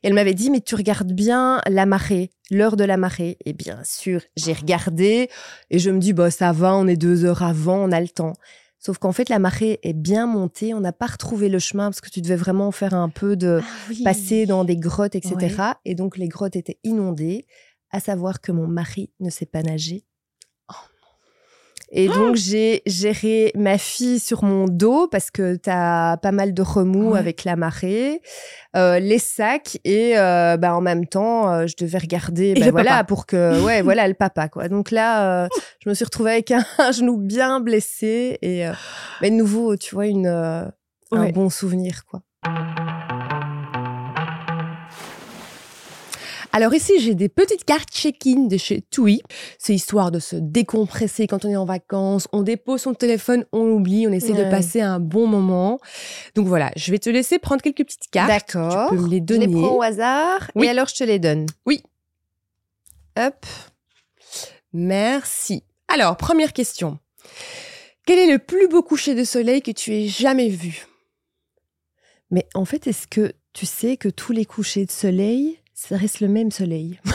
Et 0.02 0.08
elle 0.08 0.14
m'avait 0.14 0.34
dit, 0.34 0.50
mais 0.50 0.60
tu 0.60 0.74
regardes 0.74 1.12
bien 1.12 1.60
la 1.68 1.84
marée, 1.84 2.30
l'heure 2.50 2.76
de 2.76 2.84
la 2.84 2.96
marée. 2.96 3.36
Et 3.44 3.52
bien 3.52 3.80
sûr, 3.84 4.22
j'ai 4.36 4.54
regardé 4.54 5.28
et 5.70 5.78
je 5.78 5.90
me 5.90 5.98
dis, 5.98 6.14
bah, 6.14 6.30
ça 6.30 6.52
va, 6.52 6.74
on 6.74 6.86
est 6.86 6.96
deux 6.96 7.24
heures 7.26 7.42
avant, 7.42 7.78
on 7.78 7.92
a 7.92 8.00
le 8.00 8.08
temps. 8.08 8.32
Sauf 8.84 8.98
qu'en 8.98 9.12
fait, 9.12 9.28
la 9.28 9.38
marée 9.38 9.78
est 9.84 9.92
bien 9.92 10.26
montée. 10.26 10.74
On 10.74 10.80
n'a 10.80 10.92
pas 10.92 11.06
retrouvé 11.06 11.48
le 11.48 11.60
chemin 11.60 11.84
parce 11.84 12.00
que 12.00 12.10
tu 12.10 12.20
devais 12.20 12.34
vraiment 12.34 12.72
faire 12.72 12.94
un 12.94 13.08
peu 13.08 13.36
de 13.36 13.60
passer 14.02 14.44
dans 14.44 14.64
des 14.64 14.76
grottes, 14.76 15.14
etc. 15.14 15.36
Et 15.84 15.94
donc, 15.94 16.16
les 16.16 16.26
grottes 16.26 16.56
étaient 16.56 16.80
inondées, 16.82 17.46
à 17.90 18.00
savoir 18.00 18.40
que 18.40 18.50
mon 18.50 18.66
mari 18.66 19.12
ne 19.20 19.30
sait 19.30 19.46
pas 19.46 19.62
nager. 19.62 20.04
Et 21.94 22.08
donc, 22.08 22.36
j'ai 22.36 22.80
géré 22.86 23.52
ma 23.54 23.76
fille 23.76 24.18
sur 24.18 24.44
mon 24.44 24.66
dos 24.66 25.08
parce 25.08 25.30
que 25.30 25.56
tu 25.56 25.68
as 25.70 26.16
pas 26.22 26.32
mal 26.32 26.54
de 26.54 26.62
remous 26.62 27.12
Ouais. 27.12 27.18
avec 27.18 27.44
la 27.44 27.54
marée, 27.54 28.22
euh, 28.76 28.98
les 28.98 29.18
sacs 29.18 29.78
et 29.84 30.16
euh, 30.16 30.56
bah, 30.56 30.74
en 30.74 30.80
même 30.80 31.06
temps, 31.06 31.52
euh, 31.52 31.66
je 31.66 31.74
devais 31.78 31.98
regarder 31.98 32.54
bah, 32.54 32.70
voilà, 32.70 32.90
papa. 32.92 33.04
pour 33.04 33.26
que, 33.26 33.60
ouais, 33.66 33.82
voilà, 33.82 34.08
le 34.08 34.14
papa. 34.14 34.48
quoi. 34.48 34.68
Donc 34.68 34.90
là, 34.90 35.44
euh, 35.44 35.48
je 35.84 35.90
me 35.90 35.94
suis 35.94 36.04
retrouvée 36.06 36.30
avec 36.32 36.50
un, 36.78 36.92
genou 36.92 37.18
bien 37.18 37.60
blessé 37.60 38.38
et 38.40 38.66
euh, 38.66 38.72
mais 39.20 39.28
de 39.30 39.36
nouveau, 39.36 39.76
tu 39.76 39.94
vois, 39.94 40.06
une, 40.06 40.26
euh, 40.26 40.64
un 41.12 41.20
Ouais. 41.24 41.32
bon 41.32 41.50
souvenir. 41.50 42.06
quoi. 42.06 42.22
Alors 46.54 46.74
ici, 46.74 47.00
j'ai 47.00 47.14
des 47.14 47.28
petites 47.30 47.64
cartes 47.64 47.88
check-in 47.90 48.42
de 48.46 48.56
chez 48.58 48.82
TUI. 48.82 49.22
C'est 49.58 49.74
histoire 49.74 50.10
de 50.10 50.18
se 50.18 50.36
décompresser 50.36 51.26
quand 51.26 51.44
on 51.44 51.48
est 51.48 51.56
en 51.56 51.64
vacances. 51.64 52.28
On 52.32 52.42
dépose 52.42 52.82
son 52.82 52.92
téléphone, 52.94 53.46
on 53.52 53.64
l'oublie, 53.64 54.06
on 54.06 54.12
essaie 54.12 54.34
de 54.34 54.50
passer 54.50 54.80
un 54.82 55.00
bon 55.00 55.26
moment. 55.26 55.80
Donc 56.34 56.46
voilà, 56.46 56.70
je 56.76 56.90
vais 56.90 56.98
te 56.98 57.08
laisser 57.08 57.38
prendre 57.38 57.62
quelques 57.62 57.84
petites 57.84 58.10
cartes. 58.10 58.28
D'accord. 58.28 58.90
Tu 58.90 58.96
peux 58.96 59.02
me 59.02 59.08
les 59.08 59.18
Je 59.18 59.22
donner. 59.22 59.46
les 59.46 59.52
prends 59.52 59.76
au 59.76 59.82
hasard 59.82 60.50
Oui. 60.54 60.66
et 60.66 60.68
alors 60.68 60.88
je 60.88 60.94
te 60.94 61.04
les 61.04 61.18
donne. 61.18 61.46
Oui. 61.64 61.82
Hop. 63.18 63.46
Merci. 64.72 65.64
Alors, 65.88 66.16
première 66.16 66.52
question. 66.52 66.98
Quel 68.06 68.18
est 68.18 68.30
le 68.30 68.38
plus 68.38 68.68
beau 68.68 68.82
coucher 68.82 69.14
de 69.14 69.24
soleil 69.24 69.62
que 69.62 69.70
tu 69.70 69.94
aies 69.94 70.08
jamais 70.08 70.48
vu? 70.48 70.86
Mais 72.30 72.46
en 72.54 72.64
fait, 72.64 72.86
est-ce 72.86 73.06
que 73.06 73.32
tu 73.52 73.66
sais 73.66 73.96
que 73.96 74.08
tous 74.08 74.32
les 74.32 74.46
couchers 74.46 74.86
de 74.86 74.90
soleil, 74.90 75.58
ça 75.88 75.96
reste 75.96 76.20
le 76.20 76.28
même 76.28 76.50
soleil 76.50 77.00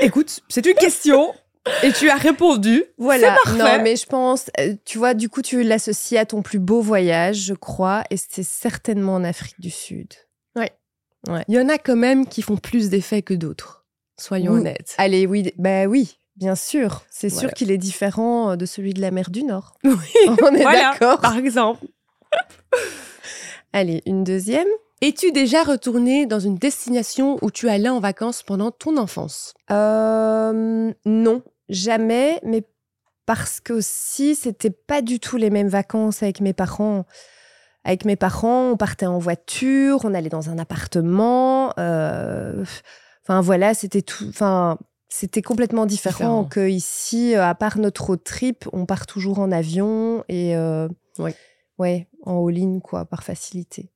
Écoute, 0.00 0.40
c'est 0.48 0.64
une 0.64 0.74
question 0.74 1.34
et 1.82 1.92
tu 1.92 2.08
as 2.08 2.14
répondu. 2.16 2.84
Voilà. 2.98 3.36
C'est 3.44 3.50
parfait. 3.58 3.76
Non, 3.78 3.82
mais 3.82 3.96
je 3.96 4.06
pense, 4.06 4.48
euh, 4.60 4.74
tu 4.84 4.96
vois, 4.96 5.12
du 5.14 5.28
coup, 5.28 5.42
tu 5.42 5.62
l'associes 5.62 6.16
à 6.18 6.24
ton 6.24 6.40
plus 6.40 6.58
beau 6.60 6.80
voyage, 6.80 7.36
je 7.38 7.52
crois, 7.54 8.04
et 8.10 8.16
c'est 8.16 8.44
certainement 8.44 9.14
en 9.14 9.24
Afrique 9.24 9.60
du 9.60 9.70
Sud. 9.70 10.14
Il 11.48 11.54
y 11.54 11.58
en 11.58 11.68
a 11.68 11.76
quand 11.78 11.96
même 11.96 12.26
qui 12.26 12.40
font 12.42 12.56
plus 12.56 12.88
d'effet 12.88 13.22
que 13.22 13.34
d'autres. 13.34 13.84
Soyons 14.18 14.52
Oui. 14.52 14.60
honnêtes. 14.60 14.94
Allez, 14.98 15.26
oui, 15.26 15.52
bah 15.58 15.84
oui, 15.86 16.18
bien 16.36 16.54
sûr. 16.54 17.02
C'est 17.10 17.28
Voilà. 17.28 17.48
sûr 17.48 17.54
qu'il 17.54 17.70
est 17.70 17.76
différent 17.76 18.52
euh, 18.52 18.56
de 18.56 18.64
celui 18.64 18.94
de 18.94 19.00
la 19.02 19.10
mer 19.10 19.28
du 19.28 19.42
Nord. 19.42 19.74
Oui, 19.84 19.92
On 20.42 20.54
est 20.54 20.62
voilà, 20.62 20.92
d'accord. 20.92 21.20
Par 21.20 21.36
exemple. 21.36 21.84
Allez, 23.74 24.02
une 24.06 24.24
deuxième. 24.24 24.68
Es-tu 25.00 25.30
déjà 25.30 25.62
retourné 25.62 26.26
dans 26.26 26.40
une 26.40 26.56
destination 26.56 27.38
où 27.42 27.50
tu 27.50 27.68
allais 27.68 27.88
en 27.88 28.00
vacances 28.00 28.42
pendant 28.42 28.70
ton 28.72 28.96
enfance? 28.96 29.54
Euh, 29.70 30.92
non, 31.04 31.42
jamais, 31.68 32.40
mais 32.44 32.64
parce 33.24 33.60
que 33.60 33.74
aussi, 33.74 34.34
c'était 34.34 34.70
pas 34.70 35.00
du 35.02 35.20
tout 35.20 35.36
les 35.36 35.50
mêmes 35.50 35.68
vacances 35.68 36.22
avec 36.22 36.40
mes 36.40 36.52
parents. 36.52 37.04
Avec 37.84 38.04
mes 38.04 38.16
parents, 38.16 38.72
on 38.72 38.76
partait 38.76 39.06
en 39.06 39.18
voiture, 39.18 40.00
on 40.04 40.14
allait 40.14 40.28
dans 40.30 40.50
un 40.50 40.58
appartement. 40.58 41.72
euh, 41.78 42.64
Enfin 43.22 43.40
voilà, 43.40 43.74
c'était 43.74 44.02
tout. 44.02 44.24
Enfin, 44.28 44.78
c'était 45.08 45.42
complètement 45.42 45.86
différent, 45.86 46.42
Différent. 46.42 46.44
que 46.46 46.68
ici, 46.68 47.36
euh, 47.36 47.44
à 47.46 47.54
part 47.54 47.78
notre 47.78 48.04
road 48.06 48.24
trip, 48.24 48.68
on 48.72 48.84
part 48.84 49.06
toujours 49.06 49.38
en 49.38 49.52
avion 49.52 50.24
et 50.28 50.56
euh, 50.56 50.88
Ouais. 51.18 51.34
ouais, 51.78 52.08
en 52.24 52.44
all-in 52.46 52.80
quoi, 52.80 53.04
par 53.04 53.22
facilité. 53.22 53.90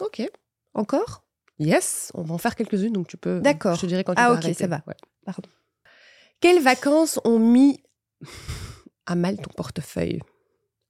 Ok. 0.00 0.22
Encore? 0.74 1.24
Yes, 1.58 2.12
on 2.14 2.22
va 2.22 2.34
en 2.34 2.38
faire 2.38 2.54
quelques-unes, 2.54 2.92
donc 2.92 3.08
tu 3.08 3.16
peux. 3.16 3.40
D'accord. 3.40 3.74
Je 3.74 3.80
te 3.80 3.86
dirai 3.86 4.04
quand 4.04 4.14
tu 4.14 4.20
Ah, 4.22 4.28
vas 4.28 4.34
ok, 4.34 4.44
arrêter. 4.44 4.54
ça 4.62 4.66
va. 4.68 4.80
Ouais. 4.86 4.94
Pardon. 5.24 5.48
Quelles 6.40 6.62
vacances 6.62 7.18
ont 7.24 7.38
mis 7.40 7.82
à 9.06 9.14
mal 9.16 9.36
ton 9.38 9.50
portefeuille? 9.56 10.20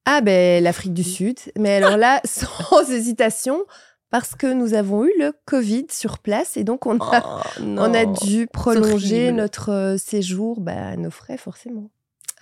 Ah 0.05 0.21
ben 0.21 0.63
l'Afrique 0.63 0.93
du 0.95 1.05
Sud. 1.05 1.39
Mais 1.57 1.77
alors 1.77 1.97
là, 1.97 2.21
sans 2.25 2.91
hésitation, 2.91 3.65
parce 4.11 4.35
que 4.35 4.47
nous 4.53 4.75
avons 4.75 5.05
eu 5.05 5.13
le 5.19 5.33
Covid 5.47 5.87
sur 5.91 6.19
place 6.19 6.57
et 6.57 6.65
donc 6.65 6.85
on 6.87 6.99
a, 7.01 7.43
Oh, 7.59 7.63
on 7.63 7.95
a 7.95 8.05
dû 8.05 8.47
prolonger 8.47 9.33
notre 9.33 9.71
euh, 9.71 9.97
séjour, 9.99 10.61
bah, 10.61 10.89
à 10.89 10.97
nos 10.97 11.11
frais 11.11 11.37
forcément, 11.39 11.91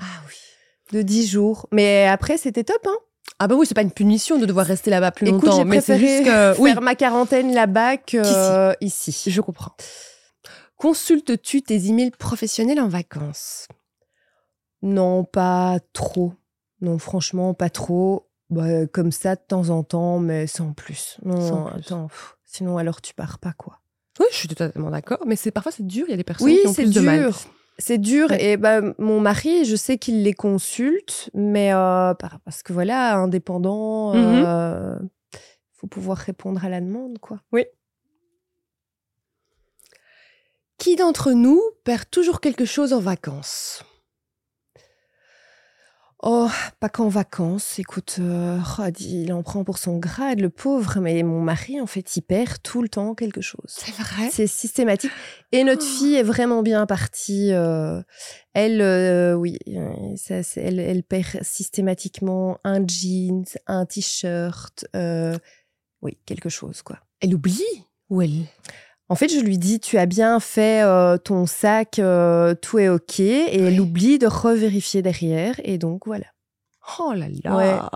Ah 0.00 0.04
oui. 0.28 0.34
de 0.92 1.02
10 1.02 1.28
jours. 1.28 1.68
Mais 1.72 2.06
après, 2.06 2.38
c'était 2.38 2.64
top. 2.64 2.84
Hein. 2.86 2.96
Ah 3.38 3.48
bah 3.48 3.54
oui, 3.54 3.66
c'est 3.66 3.74
pas 3.74 3.82
une 3.82 3.90
punition 3.92 4.38
de 4.38 4.46
devoir 4.46 4.66
rester 4.66 4.90
là-bas 4.90 5.10
plus 5.12 5.28
Écoute, 5.28 5.44
longtemps, 5.44 5.64
mais 5.64 5.80
c'est 5.80 5.94
préféré 5.98 6.08
juste 6.16 6.24
que 6.24 6.30
faire 6.54 6.60
oui, 6.60 6.74
ma 6.80 6.94
quarantaine 6.94 7.52
là-bas 7.52 7.98
que 7.98 8.74
ici. 8.84 9.30
je 9.30 9.40
comprends. 9.40 9.72
Consultes-tu 10.76 11.62
tes 11.62 11.86
emails 11.86 12.10
professionnels 12.10 12.80
en 12.80 12.88
vacances? 12.88 13.66
Non, 14.82 15.24
pas 15.24 15.78
trop. 15.92 16.34
Non, 16.80 16.98
franchement, 16.98 17.54
pas 17.54 17.70
trop. 17.70 18.28
Bah, 18.50 18.86
comme 18.86 19.10
ça, 19.10 19.34
de 19.34 19.40
temps 19.46 19.70
en 19.70 19.82
temps, 19.82 20.18
mais 20.18 20.46
sans 20.46 20.72
plus. 20.72 21.16
Non, 21.24 21.40
Sans 21.48 21.64
plus. 21.64 21.80
attends. 21.80 22.06
pff, 22.08 22.36
Sinon, 22.44 22.78
alors 22.78 23.00
tu 23.00 23.12
pars 23.14 23.38
pas, 23.38 23.52
quoi. 23.54 23.80
Oui, 24.20 24.26
je 24.30 24.36
suis 24.36 24.48
totalement 24.48 24.90
d'accord, 24.90 25.18
mais 25.26 25.36
c'est 25.36 25.50
parfois 25.50 25.72
c'est 25.72 25.86
dur. 25.86 26.04
Il 26.08 26.10
y 26.10 26.14
a 26.14 26.16
des 26.16 26.24
personnes 26.24 26.46
Oui, 26.46 26.58
qui 26.62 26.68
ont 26.68 26.74
plus 26.74 26.92
de 26.94 27.00
mal. 27.00 27.32
C'est 27.78 27.98
dur. 27.98 28.30
Ouais. 28.30 28.42
Et 28.52 28.56
bah, 28.56 28.80
mon 28.98 29.20
mari, 29.20 29.64
je 29.66 29.76
sais 29.76 29.98
qu'il 29.98 30.22
les 30.22 30.32
consulte, 30.32 31.30
mais 31.34 31.72
euh, 31.74 32.14
par- 32.14 32.40
parce 32.44 32.62
que 32.62 32.72
voilà, 32.72 33.16
indépendant, 33.16 34.14
Mhm. 34.14 34.44
euh, 34.46 34.98
faut 35.74 35.86
pouvoir 35.86 36.16
répondre 36.18 36.64
à 36.64 36.68
la 36.70 36.80
demande, 36.80 37.18
quoi. 37.18 37.40
Qui 40.78 40.96
d'entre 40.96 41.32
nous 41.32 41.60
perd 41.84 42.08
toujours 42.10 42.40
quelque 42.40 42.64
chose 42.64 42.92
en 42.92 43.00
vacances? 43.00 43.82
Oh, 46.28 46.50
pas 46.80 46.88
qu'en 46.88 47.06
vacances. 47.06 47.78
Écoute, 47.78 48.16
euh, 48.18 48.58
oh, 48.80 48.82
il 48.98 49.32
en 49.32 49.44
prend 49.44 49.62
pour 49.62 49.78
son 49.78 49.96
grade, 49.98 50.40
le 50.40 50.50
pauvre. 50.50 50.98
Mais 50.98 51.22
mon 51.22 51.40
mari, 51.40 51.80
en 51.80 51.86
fait, 51.86 52.16
il 52.16 52.22
perd 52.22 52.60
tout 52.64 52.82
le 52.82 52.88
temps 52.88 53.14
quelque 53.14 53.40
chose. 53.40 53.68
C'est 53.68 53.94
vrai? 53.94 54.28
C'est 54.32 54.48
systématique. 54.48 55.12
Et 55.52 55.62
notre 55.62 55.86
oh. 55.86 55.98
fille 55.98 56.16
est 56.16 56.24
vraiment 56.24 56.64
bien 56.64 56.84
partie. 56.84 57.52
Euh, 57.52 58.02
elle, 58.54 58.80
euh, 58.80 59.34
oui, 59.34 59.56
ça, 60.16 60.40
elle, 60.56 60.80
elle, 60.80 61.04
perd 61.04 61.44
systématiquement 61.44 62.58
un 62.64 62.84
jeans, 62.84 63.44
un 63.68 63.86
t-shirt, 63.86 64.84
oui, 66.02 66.18
quelque 66.26 66.48
chose, 66.48 66.82
quoi. 66.82 66.98
Elle 67.20 67.36
oublie? 67.36 67.62
Ou 68.10 68.22
elle 68.22 68.46
en 69.08 69.14
fait, 69.14 69.28
je 69.28 69.38
lui 69.38 69.56
dis, 69.56 69.78
tu 69.78 69.98
as 69.98 70.06
bien 70.06 70.40
fait 70.40 70.82
euh, 70.82 71.16
ton 71.16 71.46
sac, 71.46 71.98
euh, 71.98 72.54
tout 72.54 72.78
est 72.78 72.88
OK. 72.88 73.20
Et 73.20 73.62
elle 73.62 73.80
oublie 73.80 74.18
de 74.18 74.26
revérifier 74.26 75.00
derrière. 75.00 75.54
Et 75.62 75.78
donc, 75.78 76.06
voilà. 76.06 76.26
Oh 76.98 77.12
là 77.12 77.26
là. 77.44 77.88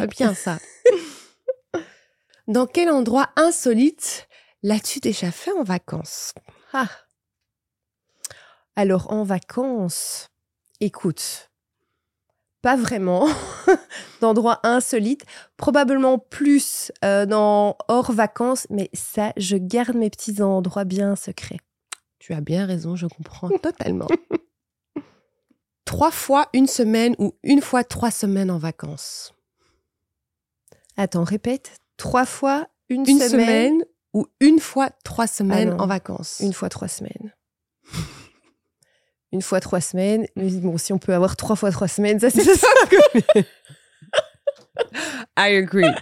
Ouais. 0.00 0.06
bien 0.08 0.34
ça. 0.34 0.58
Dans 2.48 2.66
quel 2.66 2.90
endroit 2.90 3.30
insolite 3.36 4.28
l'as-tu 4.62 4.98
déjà 5.00 5.30
fait 5.30 5.52
en 5.52 5.62
vacances? 5.62 6.32
Ah. 6.72 6.88
Alors, 8.74 9.12
en 9.12 9.22
vacances, 9.22 10.28
écoute, 10.80 11.50
pas 12.66 12.74
vraiment 12.74 13.28
d'endroits 14.20 14.58
insolites, 14.64 15.24
probablement 15.56 16.18
plus 16.18 16.90
euh, 17.04 17.24
dans 17.24 17.76
hors 17.86 18.10
vacances, 18.10 18.66
mais 18.70 18.90
ça, 18.92 19.32
je 19.36 19.56
garde 19.56 19.94
mes 19.94 20.10
petits 20.10 20.42
endroits 20.42 20.82
bien 20.82 21.14
secrets. 21.14 21.60
Tu 22.18 22.34
as 22.34 22.40
bien 22.40 22.66
raison, 22.66 22.96
je 22.96 23.06
comprends 23.06 23.48
totalement. 23.62 24.08
trois 25.84 26.10
fois 26.10 26.48
une 26.54 26.66
semaine 26.66 27.14
ou 27.20 27.36
une 27.44 27.60
fois 27.60 27.84
trois 27.84 28.10
semaines 28.10 28.50
en 28.50 28.58
vacances. 28.58 29.32
Attends, 30.96 31.22
répète. 31.22 31.70
Trois 31.98 32.26
fois 32.26 32.66
une, 32.88 33.06
semaine... 33.06 33.84
ou 34.12 34.26
une 34.40 34.58
fois 34.58 34.90
trois 35.04 35.28
semaines 35.28 35.76
ah 35.78 35.82
en 35.84 35.86
vacances. 35.86 36.40
Une 36.40 36.52
fois 36.52 36.68
trois 36.68 36.88
semaines 36.88 37.32
une 39.36 39.42
fois 39.42 39.60
trois 39.60 39.82
semaines. 39.82 40.26
bon, 40.34 40.78
si 40.78 40.92
on 40.94 40.98
peut 40.98 41.12
avoir 41.12 41.36
trois 41.36 41.56
fois 41.56 41.70
trois 41.70 41.88
semaines, 41.88 42.18
ça 42.18 42.30
c'est 42.34 42.42
ça. 42.42 42.66
I 45.38 45.56
agree. 45.56 45.94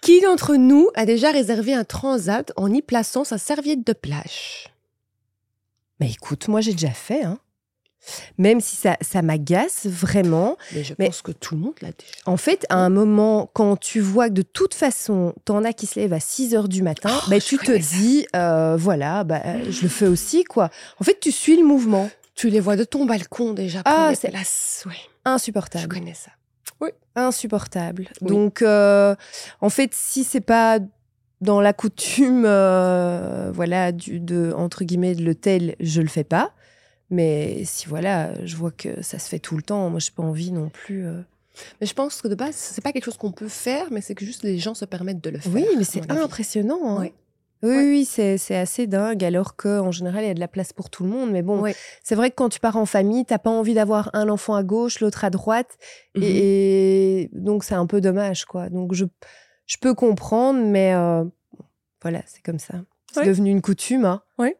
Qui 0.00 0.20
d'entre 0.20 0.56
nous 0.56 0.90
a 0.96 1.06
déjà 1.06 1.30
réservé 1.30 1.72
un 1.72 1.84
transat 1.84 2.52
en 2.56 2.72
y 2.72 2.82
plaçant 2.82 3.22
sa 3.22 3.38
serviette 3.38 3.86
de 3.86 3.92
plage? 3.92 4.68
Mais 6.00 6.10
écoute, 6.10 6.48
moi 6.48 6.60
j'ai 6.60 6.72
déjà 6.72 6.90
fait. 6.90 7.22
Hein. 7.22 7.38
Même 8.38 8.60
si 8.60 8.76
ça, 8.76 8.96
ça 9.00 9.22
m'agace 9.22 9.86
vraiment. 9.86 10.56
Mais 10.74 10.84
je 10.84 10.94
pense 10.94 11.22
que 11.22 11.32
tout 11.32 11.54
le 11.54 11.60
monde 11.60 11.74
l'a 11.80 11.88
déjà. 11.88 12.12
En 12.26 12.36
fait, 12.36 12.66
à 12.68 12.76
un 12.76 12.88
moment, 12.88 13.50
quand 13.52 13.76
tu 13.76 14.00
vois 14.00 14.28
que 14.28 14.34
de 14.34 14.42
toute 14.42 14.74
façon, 14.74 15.34
t'en 15.44 15.64
as 15.64 15.72
qui 15.72 15.86
se 15.86 16.00
lèvent 16.00 16.12
à 16.12 16.20
6 16.20 16.54
heures 16.54 16.68
du 16.68 16.82
matin, 16.82 17.10
oh, 17.12 17.30
bah, 17.30 17.40
tu 17.40 17.58
te 17.58 17.72
dis, 17.72 18.26
euh, 18.34 18.76
voilà, 18.78 19.24
bah, 19.24 19.42
je 19.68 19.82
le 19.82 19.88
fais 19.88 20.06
aussi, 20.06 20.44
quoi. 20.44 20.70
En 21.00 21.04
fait, 21.04 21.18
tu 21.20 21.32
suis 21.32 21.56
le 21.56 21.64
mouvement. 21.64 22.10
Tu 22.34 22.48
les 22.48 22.60
vois 22.60 22.76
de 22.76 22.84
ton 22.84 23.04
balcon 23.04 23.52
déjà. 23.52 23.82
Ah, 23.84 24.12
c'est 24.18 24.32
ouais. 24.32 24.96
insupportable. 25.24 25.84
Je 25.84 25.88
connais 26.00 26.14
ça. 26.14 26.30
Oui. 26.80 26.90
Insupportable. 27.14 28.08
Donc, 28.20 28.62
euh, 28.62 29.14
en 29.60 29.68
fait, 29.68 29.90
si 29.94 30.24
c'est 30.24 30.40
pas 30.40 30.78
dans 31.40 31.60
la 31.60 31.72
coutume, 31.72 32.44
euh, 32.46 33.50
voilà, 33.52 33.92
du, 33.92 34.18
de, 34.18 34.52
entre 34.56 34.84
guillemets, 34.84 35.14
de 35.14 35.24
l'hôtel, 35.24 35.76
je 35.80 36.00
le 36.00 36.08
fais 36.08 36.24
pas. 36.24 36.52
Mais 37.12 37.64
si 37.66 37.88
voilà, 37.88 38.32
je 38.46 38.56
vois 38.56 38.70
que 38.70 39.02
ça 39.02 39.18
se 39.18 39.28
fait 39.28 39.38
tout 39.38 39.54
le 39.54 39.62
temps, 39.62 39.90
moi, 39.90 40.00
je 40.00 40.10
n'ai 40.10 40.14
pas 40.16 40.22
envie 40.22 40.50
non 40.50 40.70
plus. 40.70 41.06
Euh. 41.06 41.20
Mais 41.80 41.86
je 41.86 41.92
pense 41.92 42.22
que 42.22 42.28
de 42.28 42.34
base, 42.34 42.54
c'est 42.54 42.80
pas 42.80 42.90
quelque 42.90 43.04
chose 43.04 43.18
qu'on 43.18 43.32
peut 43.32 43.48
faire, 43.48 43.88
mais 43.90 44.00
c'est 44.00 44.14
que 44.14 44.24
juste 44.24 44.42
les 44.42 44.58
gens 44.58 44.72
se 44.72 44.86
permettent 44.86 45.22
de 45.22 45.28
le 45.28 45.38
faire. 45.38 45.52
Oui, 45.52 45.66
mais 45.76 45.84
c'est 45.84 46.10
impressionnant. 46.10 46.98
Hein. 46.98 47.10
Oui, 47.62 47.76
oui, 47.76 48.04
c'est 48.06 48.56
assez 48.56 48.86
dingue, 48.86 49.22
alors 49.22 49.56
qu'en 49.56 49.92
général, 49.92 50.24
il 50.24 50.26
y 50.26 50.30
a 50.30 50.34
de 50.34 50.40
la 50.40 50.48
place 50.48 50.72
pour 50.72 50.88
tout 50.88 51.04
le 51.04 51.10
monde. 51.10 51.30
Mais 51.30 51.42
bon, 51.42 51.62
c'est 52.02 52.14
vrai 52.14 52.30
que 52.30 52.34
quand 52.34 52.48
tu 52.48 52.60
pars 52.60 52.76
en 52.76 52.86
famille, 52.86 53.26
tu 53.26 53.34
n'as 53.34 53.38
pas 53.38 53.50
envie 53.50 53.74
d'avoir 53.74 54.08
un 54.14 54.30
enfant 54.30 54.54
à 54.54 54.62
gauche, 54.62 55.00
l'autre 55.00 55.24
à 55.24 55.30
droite. 55.30 55.76
Mhm. 56.16 56.22
et, 56.24 57.30
donc, 57.34 57.62
c'est 57.62 57.74
un 57.74 57.86
peu 57.86 58.00
dommage, 58.00 58.46
quoi. 58.46 58.70
Donc, 58.70 58.94
je, 58.94 59.04
je 59.66 59.76
peux 59.76 59.94
comprendre, 59.94 60.64
mais 60.64 60.94
euh, 60.94 61.24
voilà, 62.00 62.22
c'est 62.24 62.42
comme 62.42 62.58
ça. 62.58 62.76
C'est 63.12 63.26
devenu 63.26 63.50
une 63.50 63.60
coutume. 63.60 64.06
Hein. 64.06 64.22
Oui. 64.38 64.54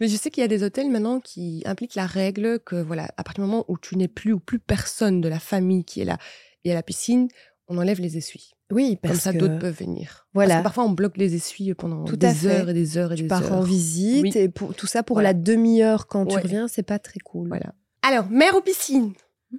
Mais 0.00 0.08
je 0.08 0.16
sais 0.16 0.30
qu'il 0.30 0.42
y 0.42 0.44
a 0.44 0.48
des 0.48 0.62
hôtels 0.62 0.90
maintenant 0.90 1.20
qui 1.20 1.62
impliquent 1.64 1.94
la 1.94 2.06
règle 2.06 2.58
que, 2.60 2.76
voilà, 2.76 3.08
à 3.16 3.24
partir 3.24 3.44
du 3.44 3.50
moment 3.50 3.64
où 3.68 3.78
tu 3.78 3.96
n'es 3.96 4.08
plus 4.08 4.32
ou 4.32 4.38
plus 4.38 4.58
personne 4.58 5.20
de 5.20 5.28
la 5.28 5.38
famille 5.38 5.84
qui 5.84 6.00
est 6.00 6.04
là 6.04 6.18
et 6.64 6.72
à 6.72 6.74
la 6.74 6.82
piscine, 6.82 7.28
on 7.68 7.78
enlève 7.78 8.00
les 8.00 8.16
essuies. 8.16 8.52
Oui, 8.70 8.98
parce 9.00 9.14
Comme 9.14 9.20
ça, 9.20 9.32
d'autres 9.32 9.58
peuvent 9.58 9.78
venir. 9.78 10.26
Voilà. 10.34 10.54
Parce 10.54 10.60
que 10.60 10.64
parfois, 10.64 10.84
on 10.84 10.90
bloque 10.90 11.16
les 11.16 11.34
essuies 11.34 11.72
pendant 11.74 12.02
des 12.02 12.46
heures 12.46 12.68
et 12.68 12.74
des 12.74 12.98
heures 12.98 13.12
et 13.12 13.16
tu 13.16 13.22
des 13.22 13.28
pars 13.28 13.52
en 13.52 13.62
visite 13.62 14.34
et 14.34 14.48
pour, 14.48 14.74
tout 14.74 14.88
ça 14.88 15.02
pour 15.02 15.20
la 15.20 15.34
demi-heure 15.34 16.08
quand 16.08 16.26
tu 16.26 16.36
reviens, 16.36 16.68
c'est 16.68 16.82
pas 16.82 16.98
très 16.98 17.20
cool. 17.20 17.48
Voilà. 17.48 17.74
Alors, 18.02 18.28
mer 18.28 18.56
ou 18.56 18.60
piscine? 18.60 19.12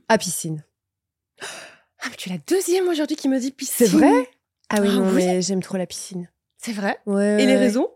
À 0.10 0.18
piscine. 0.18 0.64
Ah, 2.00 2.08
mais 2.10 2.16
tu 2.18 2.30
es 2.30 2.34
la 2.34 2.40
deuxième 2.48 2.88
aujourd'hui 2.88 3.16
qui 3.16 3.30
me 3.30 3.40
dit 3.40 3.52
piscine. 3.52 3.88
C'est 3.88 3.92
vrai? 3.92 4.30
Ah 4.70 4.82
oui, 4.82 4.90
ah 4.92 4.96
non, 4.96 5.12
mais 5.12 5.42
j'aime 5.42 5.62
trop 5.62 5.78
la 5.78 5.88
piscine. 5.88 6.30
C'est 6.58 6.74
vrai? 6.74 6.98
Ouais. 7.06 7.42
Et 7.42 7.46
les 7.46 7.56
raisons? 7.56 7.88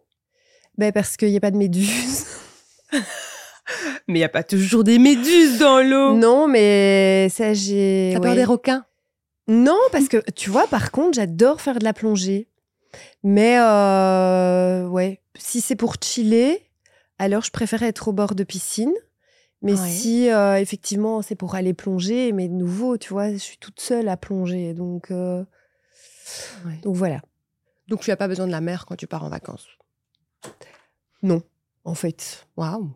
Ben 0.77 0.91
Parce 0.91 1.17
qu'il 1.17 1.29
n'y 1.29 1.37
a 1.37 1.41
pas 1.41 1.51
de 1.51 1.57
méduses. 1.57 2.25
mais 2.91 2.99
il 4.07 4.13
n'y 4.13 4.23
a 4.23 4.29
pas 4.29 4.43
toujours 4.43 4.83
des 4.83 4.99
méduses 4.99 5.59
dans 5.59 5.79
l'eau. 5.79 6.15
Non, 6.15 6.47
mais 6.47 7.29
ça, 7.29 7.53
j'ai. 7.53 8.11
T'as 8.13 8.19
peur 8.19 8.35
des 8.35 8.43
requins? 8.43 8.85
Non, 9.47 9.79
parce 9.91 10.07
que 10.07 10.17
tu 10.31 10.49
vois, 10.49 10.67
par 10.67 10.91
contre, 10.91 11.15
j'adore 11.15 11.61
faire 11.61 11.79
de 11.79 11.83
la 11.83 11.93
plongée. 11.93 12.47
Mais 13.23 13.57
euh, 13.59 14.87
ouais, 14.87 15.21
si 15.37 15.61
c'est 15.61 15.75
pour 15.75 15.95
chiller, 16.01 16.69
alors 17.19 17.43
je 17.43 17.51
préfère 17.51 17.83
être 17.83 18.07
au 18.07 18.13
bord 18.13 18.35
de 18.35 18.43
piscine. 18.43 18.93
Mais 19.63 19.75
si 19.75 20.31
euh, 20.31 20.55
effectivement 20.55 21.21
c'est 21.21 21.35
pour 21.35 21.53
aller 21.53 21.75
plonger, 21.75 22.31
mais 22.31 22.47
de 22.47 22.53
nouveau, 22.53 22.97
tu 22.97 23.09
vois, 23.13 23.31
je 23.31 23.37
suis 23.37 23.57
toute 23.57 23.79
seule 23.79 24.09
à 24.09 24.17
plonger, 24.17 24.73
donc 24.73 25.11
euh, 25.11 25.43
donc 26.81 26.95
voilà. 26.95 27.21
Donc 27.87 28.01
tu 28.01 28.09
n'as 28.09 28.15
pas 28.15 28.27
besoin 28.27 28.47
de 28.47 28.51
la 28.51 28.61
mer 28.61 28.87
quand 28.87 28.95
tu 28.95 29.05
pars 29.05 29.23
en 29.23 29.29
vacances? 29.29 29.67
Non, 31.23 31.41
en 31.83 31.93
fait. 31.95 32.47
Waouh. 32.57 32.91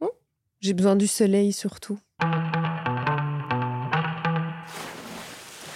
Hein? 0.00 0.08
J'ai 0.60 0.74
besoin 0.74 0.96
du 0.96 1.06
soleil 1.06 1.52
surtout. 1.52 1.98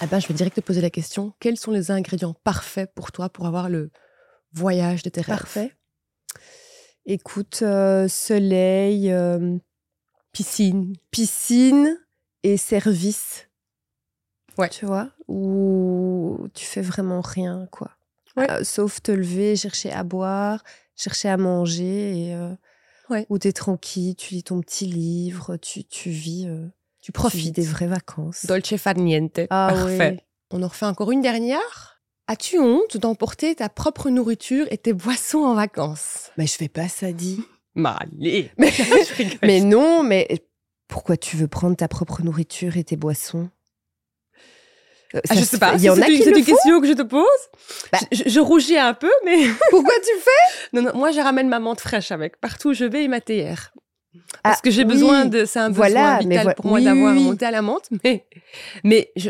Ah 0.03 0.07
ben, 0.07 0.19
je 0.19 0.27
vais 0.27 0.33
direct 0.33 0.57
te 0.57 0.61
poser 0.61 0.81
la 0.81 0.89
question. 0.89 1.33
Quels 1.39 1.57
sont 1.57 1.71
les 1.71 1.89
ingrédients 1.89 2.33
parfaits 2.43 2.93
pour 2.93 3.11
toi 3.11 3.29
pour 3.29 3.45
avoir 3.45 3.69
le 3.69 3.89
voyage 4.51 5.01
de 5.01 5.09
tes 5.09 5.21
rêves? 5.21 5.37
Parfait. 5.37 5.73
Écoute, 7.05 7.59
euh, 7.61 8.07
soleil, 8.07 9.11
euh, 9.11 9.57
piscine. 10.31 10.95
Piscine 11.09 11.97
et 12.43 12.57
service. 12.57 13.49
Ouais. 14.57 14.69
Tu 14.69 14.85
vois? 14.85 15.09
Où 15.27 16.47
tu 16.53 16.65
fais 16.65 16.81
vraiment 16.81 17.21
rien, 17.21 17.67
quoi. 17.71 17.91
Euh, 18.37 18.63
sauf 18.63 19.01
te 19.01 19.11
lever, 19.11 19.55
chercher 19.55 19.91
à 19.91 20.03
boire, 20.03 20.63
chercher 20.95 21.29
à 21.29 21.37
manger 21.37 22.27
et 22.29 22.35
euh, 22.35 22.53
où 23.29 23.37
tu 23.37 23.47
es 23.47 23.51
tranquille, 23.53 24.15
tu 24.15 24.33
lis 24.33 24.43
ton 24.43 24.59
petit 24.61 24.85
livre, 24.85 25.57
tu, 25.57 25.83
tu 25.83 26.09
vis. 26.09 26.47
Euh, 26.47 26.67
tu 27.01 27.11
profites. 27.11 27.53
des 27.53 27.65
vraies 27.65 27.87
vacances. 27.87 28.45
Dolce 28.45 28.77
far 28.77 28.95
niente. 28.95 29.41
Ah, 29.49 29.67
Parfait. 29.71 30.23
On 30.51 30.63
en 30.63 30.67
refait 30.67 30.85
encore 30.85 31.11
une 31.11 31.21
dernière. 31.21 32.01
As-tu 32.27 32.57
honte 32.57 32.95
d'emporter 32.97 33.53
ta 33.55 33.67
propre 33.67 34.09
nourriture 34.09 34.65
et 34.71 34.77
tes 34.77 34.93
boissons 34.93 35.39
en 35.39 35.55
vacances? 35.55 36.31
Mais 36.37 36.47
je 36.47 36.53
fais 36.53 36.69
pas 36.69 36.87
ça, 36.87 37.11
dit. 37.11 37.43
Mais, 37.75 38.51
mais 39.41 39.59
non, 39.61 40.03
mais 40.03 40.27
pourquoi 40.87 41.17
tu 41.17 41.35
veux 41.37 41.47
prendre 41.47 41.75
ta 41.75 41.87
propre 41.87 42.21
nourriture 42.21 42.77
et 42.77 42.83
tes 42.83 42.95
boissons? 42.95 43.49
Euh, 45.15 45.19
ah, 45.29 45.35
je 45.35 45.43
sais 45.43 45.59
pas. 45.59 45.73
Il 45.75 45.83
y 45.83 45.89
en 45.89 46.01
a 46.01 46.05
qui 46.05 46.23
C'est 46.23 46.31
une 46.31 46.43
question 46.43 46.81
que 46.81 46.87
je 46.87 46.93
te 46.93 47.01
pose. 47.03 47.23
Bah. 47.91 47.99
je, 48.11 48.39
rougis 48.39 48.77
un 48.77 48.93
peu, 48.93 49.11
mais. 49.25 49.47
Pourquoi 49.69 49.95
tu 49.95 50.19
fais? 50.19 50.29
Non, 50.73 50.81
non, 50.81 50.91
moi 50.95 51.11
je 51.11 51.19
ramène 51.19 51.49
ma 51.49 51.59
menthe 51.59 51.81
fraîche 51.81 52.11
avec. 52.11 52.37
Partout 52.37 52.69
où 52.69 52.73
je 52.73 52.85
vais 52.85 53.03
et 53.03 53.07
ma 53.07 53.21
théière. 53.21 53.72
Parce 54.43 54.57
ah, 54.59 54.61
que 54.61 54.71
j'ai 54.71 54.83
besoin 54.83 55.25
de, 55.25 55.45
c'est 55.45 55.59
un 55.59 55.69
besoin 55.69 56.19
vital 56.19 56.53
pour 56.55 56.67
moi 56.67 56.81
d'avoir 56.81 57.13
monté 57.13 57.45
à 57.45 57.51
la 57.51 57.61
menthe, 57.61 57.89
mais, 58.03 58.25
mais 58.83 59.09
je, 59.15 59.29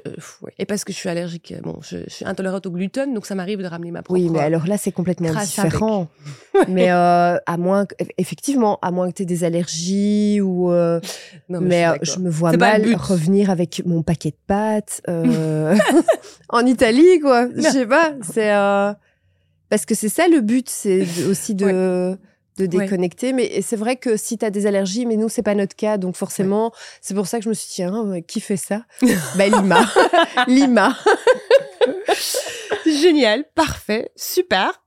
et 0.57 0.65
parce 0.65 0.83
que 0.83 0.91
je 0.91 0.97
suis 0.97 1.07
allergique, 1.07 1.53
bon, 1.61 1.77
je, 1.81 1.97
suis 2.07 2.25
intolérante 2.25 2.65
au 2.65 2.71
gluten, 2.71 3.13
donc 3.13 3.25
ça 3.25 3.35
m'arrive 3.35 3.61
de 3.61 3.67
ramener 3.67 3.91
ma 3.91 4.01
propre. 4.01 4.19
Oui, 4.19 4.29
mais 4.29 4.39
alors 4.39 4.65
là, 4.65 4.77
c'est 4.77 4.91
complètement 4.91 5.33
différent. 5.33 6.07
mais 6.67 6.91
euh, 6.91 7.37
à 7.45 7.57
moins, 7.57 7.85
effectivement, 8.17 8.79
à 8.81 8.91
moins 8.91 9.09
que 9.11 9.17
tu 9.17 9.23
aies 9.23 9.27
des 9.27 9.43
allergies 9.43 10.41
ou, 10.41 10.71
euh, 10.71 10.99
non, 11.47 11.61
mais, 11.61 11.83
je, 11.83 11.89
euh, 11.89 12.15
je, 12.15 12.19
me 12.19 12.29
vois 12.29 12.57
mal 12.57 12.95
revenir 12.95 13.51
avec 13.51 13.83
mon 13.85 14.01
paquet 14.01 14.31
de 14.31 14.37
pâtes 14.47 15.01
en 16.49 16.65
Italie, 16.65 17.19
quoi. 17.21 17.47
Je 17.55 17.61
sais 17.61 17.85
pas, 17.85 18.13
c'est 18.21 18.51
parce 19.69 19.85
que 19.85 19.95
c'est 19.95 20.09
ça 20.09 20.27
le 20.27 20.41
but, 20.41 20.69
c'est 20.69 21.05
aussi 21.29 21.55
de 21.55 22.17
de 22.57 22.65
déconnecter. 22.65 23.33
Mais 23.33 23.61
c'est 23.61 23.75
vrai 23.75 23.95
que 23.95 24.17
si 24.17 24.37
tu 24.37 24.45
as 24.45 24.49
des 24.49 24.65
allergies, 24.65 25.05
mais 25.05 25.15
nous, 25.17 25.29
c'est 25.29 25.43
pas 25.43 25.55
notre 25.55 25.75
cas. 25.75 25.97
Donc 25.97 26.15
forcément, 26.15 26.71
c'est 27.01 27.13
pour 27.13 27.27
ça 27.27 27.37
que 27.39 27.43
je 27.43 27.49
me 27.49 27.53
suis 27.53 27.67
dit, 27.67 27.73
tiens, 27.75 28.21
qui 28.27 28.39
fait 28.39 28.57
ça? 28.57 28.83
Bah, 29.35 29.47
Lima. 29.47 29.85
Lima. 30.47 30.97
Génial, 32.85 33.45
parfait, 33.55 34.11
super. 34.15 34.83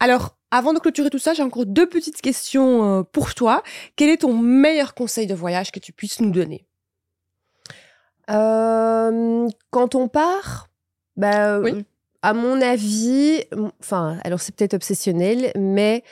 Alors, 0.00 0.36
avant 0.50 0.72
de 0.72 0.78
clôturer 0.78 1.10
tout 1.10 1.18
ça, 1.18 1.34
j'ai 1.34 1.42
encore 1.42 1.66
deux 1.66 1.88
petites 1.88 2.20
questions 2.20 3.00
euh, 3.00 3.02
pour 3.02 3.34
toi. 3.34 3.62
Quel 3.96 4.08
est 4.08 4.18
ton 4.18 4.32
meilleur 4.34 4.94
conseil 4.94 5.26
de 5.26 5.34
voyage 5.34 5.70
que 5.70 5.78
tu 5.78 5.92
puisses 5.92 6.20
nous 6.20 6.30
donner? 6.30 6.66
Euh, 8.30 9.48
Quand 9.70 9.94
on 9.94 10.08
part, 10.08 10.68
bah, 11.16 11.60
à 12.22 12.32
mon 12.32 12.60
avis, 12.60 13.44
enfin, 13.80 14.18
alors 14.24 14.40
c'est 14.40 14.54
peut-être 14.54 14.74
obsessionnel, 14.74 15.52
mais 15.56 16.02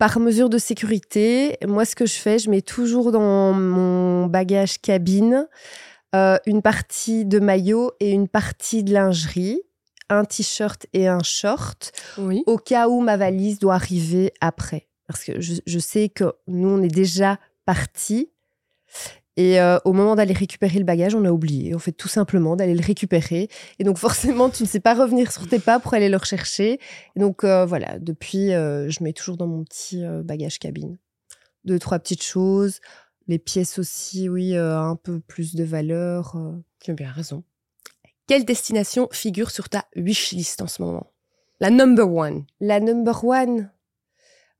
par 0.00 0.18
mesure 0.18 0.48
de 0.48 0.56
sécurité, 0.56 1.58
moi, 1.68 1.84
ce 1.84 1.94
que 1.94 2.06
je 2.06 2.14
fais, 2.14 2.38
je 2.38 2.48
mets 2.48 2.62
toujours 2.62 3.12
dans 3.12 3.52
mon 3.52 4.24
bagage 4.28 4.80
cabine 4.80 5.46
euh, 6.16 6.38
une 6.46 6.62
partie 6.62 7.26
de 7.26 7.38
maillot 7.38 7.92
et 8.00 8.10
une 8.10 8.26
partie 8.26 8.82
de 8.82 8.94
lingerie, 8.94 9.60
un 10.08 10.24
t-shirt 10.24 10.86
et 10.94 11.06
un 11.06 11.22
short, 11.22 11.92
au 12.46 12.56
cas 12.56 12.88
où 12.88 13.02
ma 13.02 13.18
valise 13.18 13.58
doit 13.58 13.74
arriver 13.74 14.32
après. 14.40 14.88
Parce 15.06 15.22
que 15.22 15.38
je, 15.38 15.56
je 15.66 15.78
sais 15.78 16.08
que 16.08 16.32
nous, 16.48 16.68
on 16.68 16.82
est 16.82 16.88
déjà 16.88 17.38
partis 17.66 18.30
et 19.40 19.58
euh, 19.58 19.78
au 19.86 19.94
moment 19.94 20.16
d'aller 20.16 20.34
récupérer 20.34 20.78
le 20.78 20.84
bagage, 20.84 21.14
on 21.14 21.24
a 21.24 21.30
oublié, 21.30 21.74
en 21.74 21.78
fait, 21.78 21.92
tout 21.92 22.08
simplement, 22.08 22.56
d'aller 22.56 22.74
le 22.74 22.84
récupérer. 22.84 23.48
Et 23.78 23.84
donc, 23.84 23.96
forcément, 24.06 24.50
tu 24.50 24.64
ne 24.64 24.68
sais 24.68 24.80
pas 24.80 24.92
revenir 24.92 25.32
sur 25.32 25.48
tes 25.48 25.58
pas 25.58 25.80
pour 25.80 25.94
aller 25.94 26.10
le 26.10 26.18
rechercher. 26.18 26.78
Et 27.16 27.20
donc, 27.20 27.42
euh, 27.42 27.64
voilà, 27.64 27.98
depuis, 27.98 28.52
euh, 28.52 28.90
je 28.90 29.02
mets 29.02 29.14
toujours 29.14 29.38
dans 29.38 29.46
mon 29.46 29.64
petit 29.64 30.04
bagage 30.24 30.58
cabine. 30.58 30.98
Deux, 31.64 31.78
trois 31.78 31.98
petites 31.98 32.22
choses. 32.22 32.80
Les 33.28 33.38
pièces 33.38 33.78
aussi, 33.78 34.28
oui, 34.28 34.54
un 34.54 34.96
peu 34.96 35.20
plus 35.20 35.54
de 35.54 35.64
valeur. 35.64 36.36
Tu 36.78 36.90
as 36.90 36.94
bien 36.94 37.10
raison. 37.10 37.42
Quelle 38.26 38.44
destination 38.44 39.08
figure 39.10 39.50
sur 39.50 39.70
ta 39.70 39.86
wishlist 39.96 40.60
en 40.60 40.66
ce 40.66 40.82
moment? 40.82 41.12
La 41.60 41.70
number 41.70 42.12
one. 42.12 42.44
La 42.60 42.78
number 42.78 43.24
one? 43.24 43.70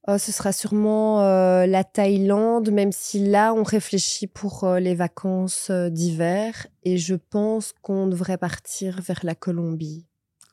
Oh, 0.09 0.17
ce 0.17 0.33
sera 0.33 0.53
sûrement 0.53 1.23
euh, 1.23 1.67
la 1.67 1.85
Thaïlande, 1.85 2.71
même 2.71 2.91
si 2.91 3.19
là, 3.19 3.53
on 3.53 3.63
réfléchit 3.63 4.27
pour 4.27 4.65
euh, 4.65 4.81
les 4.81 4.95
vacances 4.95 5.69
euh, 5.71 5.91
d'hiver. 5.91 6.67
Et 6.85 6.97
je 6.97 7.15
pense 7.15 7.75
qu'on 7.83 8.07
devrait 8.07 8.39
partir 8.39 9.03
vers 9.03 9.21
la 9.25 9.35
Colombie. 9.35 10.07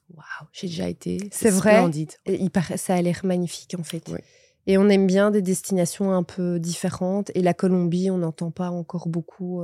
Waouh, 0.09 0.49
j'ai 0.51 0.67
déjà 0.67 0.89
été. 0.89 1.29
C'est 1.31 1.49
vrai? 1.49 1.89
Et 2.25 2.41
il 2.41 2.51
ça 2.77 2.95
a 2.95 3.01
l'air 3.01 3.21
magnifique, 3.23 3.75
en 3.79 3.83
fait. 3.83 4.11
Et 4.65 4.77
on 4.77 4.89
aime 4.89 5.07
bien 5.07 5.31
des 5.31 5.41
destinations 5.41 6.11
un 6.11 6.23
peu 6.23 6.59
différentes. 6.59 7.31
Et 7.33 7.41
la 7.41 7.53
Colombie, 7.53 8.11
on 8.11 8.17
n'entend 8.17 8.51
pas 8.51 8.69
encore 8.69 9.07
beaucoup. 9.07 9.61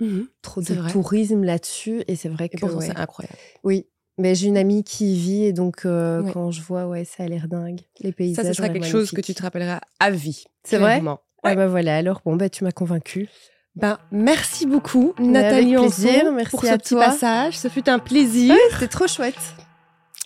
Mmh 0.00 0.22
trop 0.42 0.60
de 0.60 0.90
tourisme 0.90 1.44
là-dessus. 1.44 2.02
Et 2.08 2.16
c'est 2.16 2.28
vrai 2.28 2.48
que. 2.48 2.58
c'est 2.80 2.96
incroyable. 2.96 3.38
Oui, 3.62 3.86
mais 4.18 4.34
j'ai 4.34 4.46
une 4.46 4.56
amie 4.56 4.84
qui 4.84 5.14
y 5.14 5.18
vit 5.18 5.44
et 5.44 5.52
donc 5.52 5.84
euh, 5.84 6.22
quand 6.32 6.50
je 6.50 6.62
vois, 6.62 6.86
ouais, 6.86 7.04
ça 7.04 7.24
a 7.24 7.26
l'air 7.26 7.48
dingue. 7.48 7.80
Les 8.00 8.12
paysages. 8.12 8.44
Ça, 8.44 8.50
ce 8.50 8.56
sera 8.56 8.68
quelque 8.68 8.86
chose 8.86 9.10
que 9.10 9.20
tu 9.20 9.34
te 9.34 9.42
rappelleras 9.42 9.80
à 10.00 10.10
vie. 10.10 10.44
C'est 10.62 10.78
vrai? 10.78 11.00
Ouais. 11.00 11.56
bah 11.56 11.66
voilà. 11.66 11.96
Alors 11.96 12.20
bon, 12.24 12.36
bah 12.36 12.48
tu 12.48 12.64
m'as 12.64 12.72
convaincue. 12.72 13.28
Ben, 13.76 13.98
merci 14.12 14.66
beaucoup, 14.66 15.14
Nathalie 15.18 15.74
plaisir. 15.74 16.32
Merci 16.32 16.50
pour 16.50 16.64
ce 16.64 16.76
petit 16.76 16.94
passage. 16.94 17.58
Ce 17.58 17.68
fut 17.68 17.88
un 17.88 17.98
plaisir. 17.98 18.54
C'était 18.72 18.88
trop 18.88 19.08
chouette. 19.08 19.34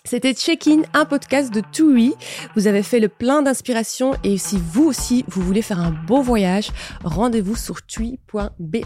C'était 0.05 0.33
Check-in, 0.33 0.83
un 0.93 1.05
podcast 1.05 1.53
de 1.53 1.61
TUI. 1.71 2.13
Vous 2.55 2.67
avez 2.67 2.83
fait 2.83 2.99
le 2.99 3.09
plein 3.09 3.41
d'inspiration 3.41 4.13
et 4.23 4.37
si 4.37 4.57
vous 4.57 4.85
aussi, 4.85 5.25
vous 5.27 5.41
voulez 5.41 5.61
faire 5.61 5.79
un 5.79 5.91
beau 5.91 6.21
voyage, 6.21 6.69
rendez-vous 7.03 7.55
sur 7.55 7.85
tui.be. 7.85 8.77